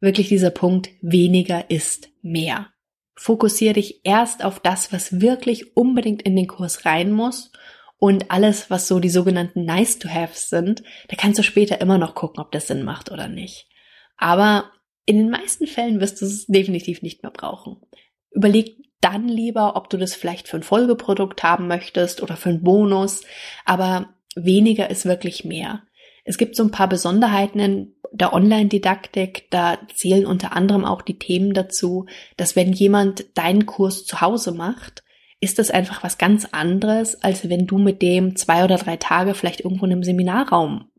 wirklich 0.00 0.28
dieser 0.28 0.50
Punkt, 0.50 0.90
weniger 1.02 1.68
ist 1.70 2.10
mehr. 2.22 2.68
Fokussiere 3.16 3.74
dich 3.74 4.02
erst 4.04 4.44
auf 4.44 4.60
das, 4.60 4.92
was 4.92 5.20
wirklich 5.20 5.76
unbedingt 5.76 6.22
in 6.22 6.36
den 6.36 6.46
Kurs 6.46 6.84
rein 6.84 7.10
muss 7.10 7.50
und 7.98 8.30
alles, 8.30 8.70
was 8.70 8.88
so 8.88 9.00
die 9.00 9.08
sogenannten 9.08 9.64
nice 9.64 9.98
to 9.98 10.08
have 10.08 10.34
sind, 10.34 10.82
da 11.08 11.16
kannst 11.16 11.38
du 11.38 11.42
später 11.42 11.80
immer 11.80 11.98
noch 11.98 12.14
gucken, 12.14 12.40
ob 12.40 12.52
das 12.52 12.66
Sinn 12.66 12.84
macht 12.84 13.10
oder 13.10 13.26
nicht. 13.26 13.68
Aber 14.16 14.70
in 15.06 15.18
den 15.18 15.30
meisten 15.30 15.66
Fällen 15.66 16.00
wirst 16.00 16.20
du 16.20 16.26
es 16.26 16.46
definitiv 16.46 17.00
nicht 17.02 17.22
mehr 17.22 17.32
brauchen. 17.32 17.76
Überleg 18.30 18.76
dann 19.00 19.28
lieber, 19.28 19.76
ob 19.76 19.88
du 19.88 19.96
das 19.96 20.14
vielleicht 20.14 20.48
für 20.48 20.56
ein 20.56 20.62
Folgeprodukt 20.62 21.42
haben 21.42 21.68
möchtest 21.68 22.22
oder 22.22 22.36
für 22.36 22.50
einen 22.50 22.62
Bonus, 22.62 23.22
aber 23.64 24.10
weniger 24.34 24.90
ist 24.90 25.06
wirklich 25.06 25.44
mehr. 25.44 25.82
Es 26.24 26.38
gibt 26.38 26.56
so 26.56 26.64
ein 26.64 26.72
paar 26.72 26.88
Besonderheiten 26.88 27.60
in 27.60 27.94
der 28.12 28.32
Online-Didaktik. 28.32 29.48
Da 29.50 29.78
zählen 29.94 30.26
unter 30.26 30.54
anderem 30.56 30.84
auch 30.84 31.02
die 31.02 31.18
Themen 31.18 31.54
dazu, 31.54 32.06
dass 32.36 32.56
wenn 32.56 32.72
jemand 32.72 33.26
deinen 33.38 33.66
Kurs 33.66 34.04
zu 34.04 34.20
Hause 34.20 34.52
macht, 34.52 35.04
ist 35.40 35.58
das 35.58 35.70
einfach 35.70 36.02
was 36.02 36.18
ganz 36.18 36.46
anderes, 36.50 37.22
als 37.22 37.48
wenn 37.48 37.66
du 37.66 37.78
mit 37.78 38.02
dem 38.02 38.34
zwei 38.36 38.64
oder 38.64 38.76
drei 38.76 38.96
Tage 38.96 39.34
vielleicht 39.34 39.60
irgendwo 39.60 39.86
in 39.86 39.92
einem 39.92 40.02
Seminarraum 40.02 40.90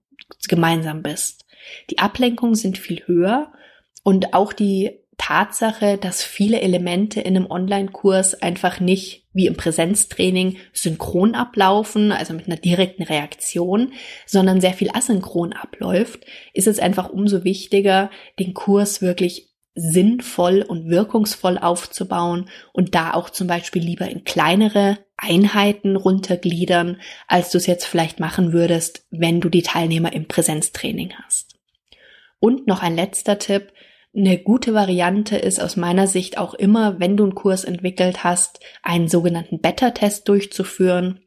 gemeinsam 0.48 1.02
bist. 1.04 1.46
Die 1.90 2.00
Ablenkungen 2.00 2.56
sind 2.56 2.78
viel 2.78 3.06
höher 3.06 3.52
und 4.08 4.34
auch 4.34 4.54
die 4.54 5.02
Tatsache, 5.18 5.98
dass 5.98 6.24
viele 6.24 6.62
Elemente 6.62 7.20
in 7.20 7.36
einem 7.36 7.52
Online-Kurs 7.52 8.42
einfach 8.42 8.80
nicht 8.80 9.26
wie 9.34 9.48
im 9.48 9.58
Präsenztraining 9.58 10.60
synchron 10.72 11.36
ablaufen, 11.36 12.14
also 12.14 12.34
mit 12.34 12.48
einer 12.48 12.56
direkten 12.56 13.04
Reaktion, 13.04 13.92
sondern 14.26 14.62
sehr 14.62 14.72
viel 14.72 14.92
asynchron 14.94 15.52
abläuft, 15.52 16.26
ist 16.54 16.70
es 16.70 16.80
einfach 16.80 17.10
umso 17.10 17.44
wichtiger, 17.44 18.10
den 18.40 18.54
Kurs 18.54 19.02
wirklich 19.02 19.50
sinnvoll 19.76 20.62
und 20.62 20.90
wirkungsvoll 20.90 21.58
aufzubauen 21.58 22.50
und 22.72 22.96
da 22.96 23.14
auch 23.14 23.30
zum 23.30 23.48
Beispiel 23.48 23.84
lieber 23.84 24.08
in 24.08 24.24
kleinere 24.24 25.00
Einheiten 25.18 25.98
runtergliedern, 25.98 27.02
als 27.28 27.52
du 27.52 27.58
es 27.58 27.68
jetzt 27.68 27.84
vielleicht 27.84 28.22
machen 28.22 28.54
würdest, 28.54 29.06
wenn 29.12 29.42
du 29.42 29.50
die 29.50 29.64
Teilnehmer 29.64 30.14
im 30.14 30.30
Präsenztraining 30.30 31.12
hast. 31.26 31.58
Und 32.40 32.68
noch 32.68 32.82
ein 32.82 32.96
letzter 32.96 33.40
Tipp, 33.40 33.74
eine 34.16 34.38
gute 34.38 34.74
Variante 34.74 35.38
ist 35.38 35.62
aus 35.62 35.76
meiner 35.76 36.08
Sicht 36.08 36.38
auch 36.38 36.54
immer, 36.54 37.00
wenn 37.00 37.18
du 37.18 37.24
einen 37.24 37.36
Kurs 37.36 37.64
entwickelt 37.64 38.24
hast, 38.24 38.60
einen 38.82 39.08
sogenannten 39.08 39.60
Beta-Test 39.60 40.28
durchzuführen. 40.28 41.20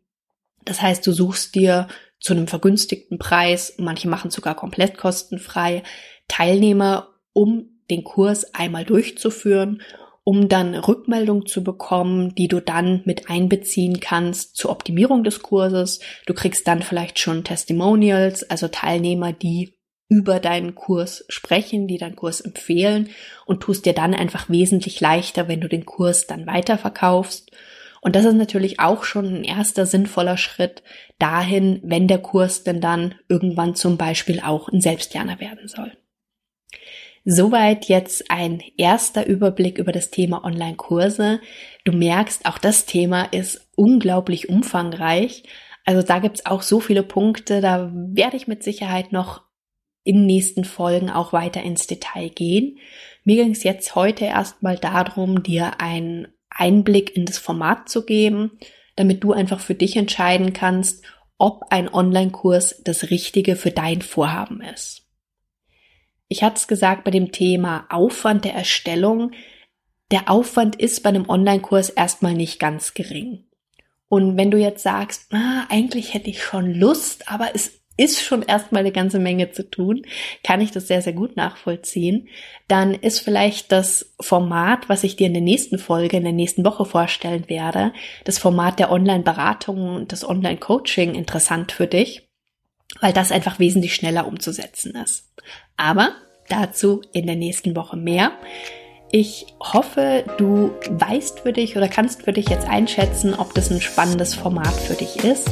Das 0.64 0.82
heißt, 0.82 1.06
du 1.06 1.12
suchst 1.12 1.54
dir 1.54 1.88
zu 2.18 2.32
einem 2.34 2.48
vergünstigten 2.48 3.18
Preis, 3.18 3.74
manche 3.78 4.08
machen 4.08 4.30
sogar 4.30 4.54
komplett 4.54 4.98
kostenfrei, 4.98 5.82
Teilnehmer, 6.28 7.08
um 7.32 7.82
den 7.90 8.04
Kurs 8.04 8.54
einmal 8.54 8.84
durchzuführen, 8.84 9.82
um 10.22 10.48
dann 10.48 10.74
Rückmeldung 10.74 11.46
zu 11.46 11.64
bekommen, 11.64 12.34
die 12.34 12.48
du 12.48 12.60
dann 12.60 13.02
mit 13.04 13.30
einbeziehen 13.30 14.00
kannst 14.00 14.56
zur 14.56 14.70
Optimierung 14.70 15.24
des 15.24 15.42
Kurses. 15.42 16.00
Du 16.26 16.34
kriegst 16.34 16.68
dann 16.68 16.82
vielleicht 16.82 17.18
schon 17.18 17.42
Testimonials, 17.42 18.48
also 18.48 18.68
Teilnehmer, 18.68 19.32
die 19.32 19.79
über 20.10 20.40
deinen 20.40 20.74
Kurs 20.74 21.24
sprechen, 21.28 21.86
die 21.86 21.96
deinen 21.96 22.16
Kurs 22.16 22.40
empfehlen 22.40 23.08
und 23.46 23.62
tust 23.62 23.86
dir 23.86 23.94
dann 23.94 24.12
einfach 24.12 24.50
wesentlich 24.50 25.00
leichter, 25.00 25.46
wenn 25.46 25.60
du 25.60 25.68
den 25.68 25.86
Kurs 25.86 26.26
dann 26.26 26.46
weiterverkaufst. 26.46 27.52
Und 28.00 28.16
das 28.16 28.24
ist 28.24 28.34
natürlich 28.34 28.80
auch 28.80 29.04
schon 29.04 29.26
ein 29.26 29.44
erster 29.44 29.86
sinnvoller 29.86 30.36
Schritt 30.36 30.82
dahin, 31.20 31.80
wenn 31.84 32.08
der 32.08 32.18
Kurs 32.18 32.64
denn 32.64 32.80
dann 32.80 33.14
irgendwann 33.28 33.76
zum 33.76 33.96
Beispiel 33.96 34.40
auch 34.40 34.68
ein 34.68 34.80
Selbstlerner 34.80 35.38
werden 35.38 35.68
soll. 35.68 35.92
Soweit 37.24 37.84
jetzt 37.84 38.30
ein 38.30 38.62
erster 38.76 39.26
Überblick 39.26 39.78
über 39.78 39.92
das 39.92 40.10
Thema 40.10 40.44
Online-Kurse. 40.44 41.40
Du 41.84 41.92
merkst, 41.92 42.46
auch 42.46 42.58
das 42.58 42.84
Thema 42.84 43.24
ist 43.24 43.68
unglaublich 43.76 44.48
umfangreich. 44.48 45.44
Also 45.84 46.02
da 46.02 46.18
gibt's 46.18 46.46
auch 46.46 46.62
so 46.62 46.80
viele 46.80 47.04
Punkte, 47.04 47.60
da 47.60 47.92
werde 47.92 48.36
ich 48.36 48.48
mit 48.48 48.64
Sicherheit 48.64 49.12
noch 49.12 49.42
in 50.04 50.26
nächsten 50.26 50.64
Folgen 50.64 51.10
auch 51.10 51.32
weiter 51.32 51.62
ins 51.62 51.86
Detail 51.86 52.28
gehen. 52.28 52.78
Mir 53.24 53.42
ging 53.42 53.52
es 53.52 53.62
jetzt 53.62 53.94
heute 53.94 54.24
erstmal 54.24 54.76
darum, 54.76 55.42
dir 55.42 55.80
einen 55.80 56.28
Einblick 56.48 57.16
in 57.16 57.26
das 57.26 57.38
Format 57.38 57.88
zu 57.88 58.04
geben, 58.04 58.58
damit 58.96 59.22
du 59.22 59.32
einfach 59.32 59.60
für 59.60 59.74
dich 59.74 59.96
entscheiden 59.96 60.52
kannst, 60.52 61.04
ob 61.38 61.64
ein 61.70 61.92
Online-Kurs 61.92 62.82
das 62.84 63.10
Richtige 63.10 63.56
für 63.56 63.70
dein 63.70 64.02
Vorhaben 64.02 64.60
ist. 64.60 65.06
Ich 66.28 66.42
hatte 66.42 66.56
es 66.56 66.68
gesagt 66.68 67.04
bei 67.04 67.10
dem 67.10 67.32
Thema 67.32 67.86
Aufwand 67.88 68.44
der 68.44 68.54
Erstellung. 68.54 69.32
Der 70.10 70.30
Aufwand 70.30 70.76
ist 70.76 71.02
bei 71.02 71.08
einem 71.08 71.28
Online-Kurs 71.28 71.90
erstmal 71.90 72.34
nicht 72.34 72.58
ganz 72.60 72.94
gering. 72.94 73.44
Und 74.08 74.36
wenn 74.36 74.50
du 74.50 74.58
jetzt 74.58 74.82
sagst, 74.82 75.32
ah, 75.32 75.66
eigentlich 75.68 76.14
hätte 76.14 76.30
ich 76.30 76.42
schon 76.42 76.74
Lust, 76.74 77.30
aber 77.30 77.50
es 77.54 77.79
ist 78.00 78.22
schon 78.22 78.42
erstmal 78.42 78.80
eine 78.80 78.92
ganze 78.92 79.18
Menge 79.18 79.52
zu 79.52 79.68
tun, 79.68 80.06
kann 80.42 80.62
ich 80.62 80.70
das 80.70 80.88
sehr, 80.88 81.02
sehr 81.02 81.12
gut 81.12 81.36
nachvollziehen, 81.36 82.28
dann 82.66 82.94
ist 82.94 83.20
vielleicht 83.20 83.70
das 83.72 84.14
Format, 84.18 84.88
was 84.88 85.04
ich 85.04 85.16
dir 85.16 85.26
in 85.26 85.34
der 85.34 85.42
nächsten 85.42 85.78
Folge, 85.78 86.16
in 86.16 86.24
der 86.24 86.32
nächsten 86.32 86.64
Woche 86.64 86.86
vorstellen 86.86 87.48
werde, 87.48 87.92
das 88.24 88.38
Format 88.38 88.78
der 88.78 88.90
Online-Beratung 88.90 89.96
und 89.96 90.12
das 90.12 90.26
Online-Coaching 90.26 91.14
interessant 91.14 91.72
für 91.72 91.86
dich, 91.86 92.26
weil 93.00 93.12
das 93.12 93.32
einfach 93.32 93.58
wesentlich 93.58 93.94
schneller 93.94 94.26
umzusetzen 94.26 94.94
ist. 94.94 95.30
Aber 95.76 96.14
dazu 96.48 97.02
in 97.12 97.26
der 97.26 97.36
nächsten 97.36 97.76
Woche 97.76 97.96
mehr. 97.96 98.32
Ich 99.12 99.46
hoffe, 99.60 100.24
du 100.38 100.70
weißt 100.88 101.40
für 101.40 101.52
dich 101.52 101.76
oder 101.76 101.88
kannst 101.88 102.22
für 102.22 102.32
dich 102.32 102.48
jetzt 102.48 102.68
einschätzen, 102.68 103.34
ob 103.34 103.54
das 103.54 103.70
ein 103.70 103.80
spannendes 103.80 104.34
Format 104.34 104.72
für 104.72 104.94
dich 104.94 105.22
ist. 105.24 105.50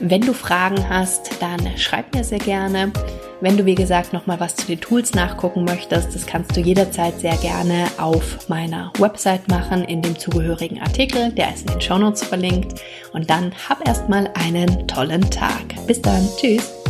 Wenn 0.00 0.22
du 0.22 0.32
Fragen 0.32 0.88
hast, 0.88 1.40
dann 1.40 1.60
schreib 1.76 2.14
mir 2.14 2.24
sehr 2.24 2.38
gerne. 2.38 2.92
Wenn 3.40 3.56
du, 3.56 3.64
wie 3.64 3.74
gesagt, 3.74 4.12
nochmal 4.12 4.40
was 4.40 4.56
zu 4.56 4.66
den 4.66 4.80
Tools 4.80 5.14
nachgucken 5.14 5.64
möchtest, 5.64 6.14
das 6.14 6.26
kannst 6.26 6.56
du 6.56 6.60
jederzeit 6.60 7.20
sehr 7.20 7.36
gerne 7.36 7.86
auf 7.98 8.48
meiner 8.48 8.92
Website 8.98 9.46
machen, 9.48 9.84
in 9.84 10.02
dem 10.02 10.18
zugehörigen 10.18 10.80
Artikel. 10.80 11.30
Der 11.32 11.54
ist 11.54 11.62
in 11.62 11.72
den 11.72 11.80
Shownotes 11.80 12.24
verlinkt. 12.24 12.80
Und 13.12 13.30
dann 13.30 13.52
hab 13.68 13.86
erstmal 13.86 14.30
einen 14.34 14.88
tollen 14.88 15.30
Tag. 15.30 15.62
Bis 15.86 16.02
dann. 16.02 16.26
Tschüss. 16.36 16.83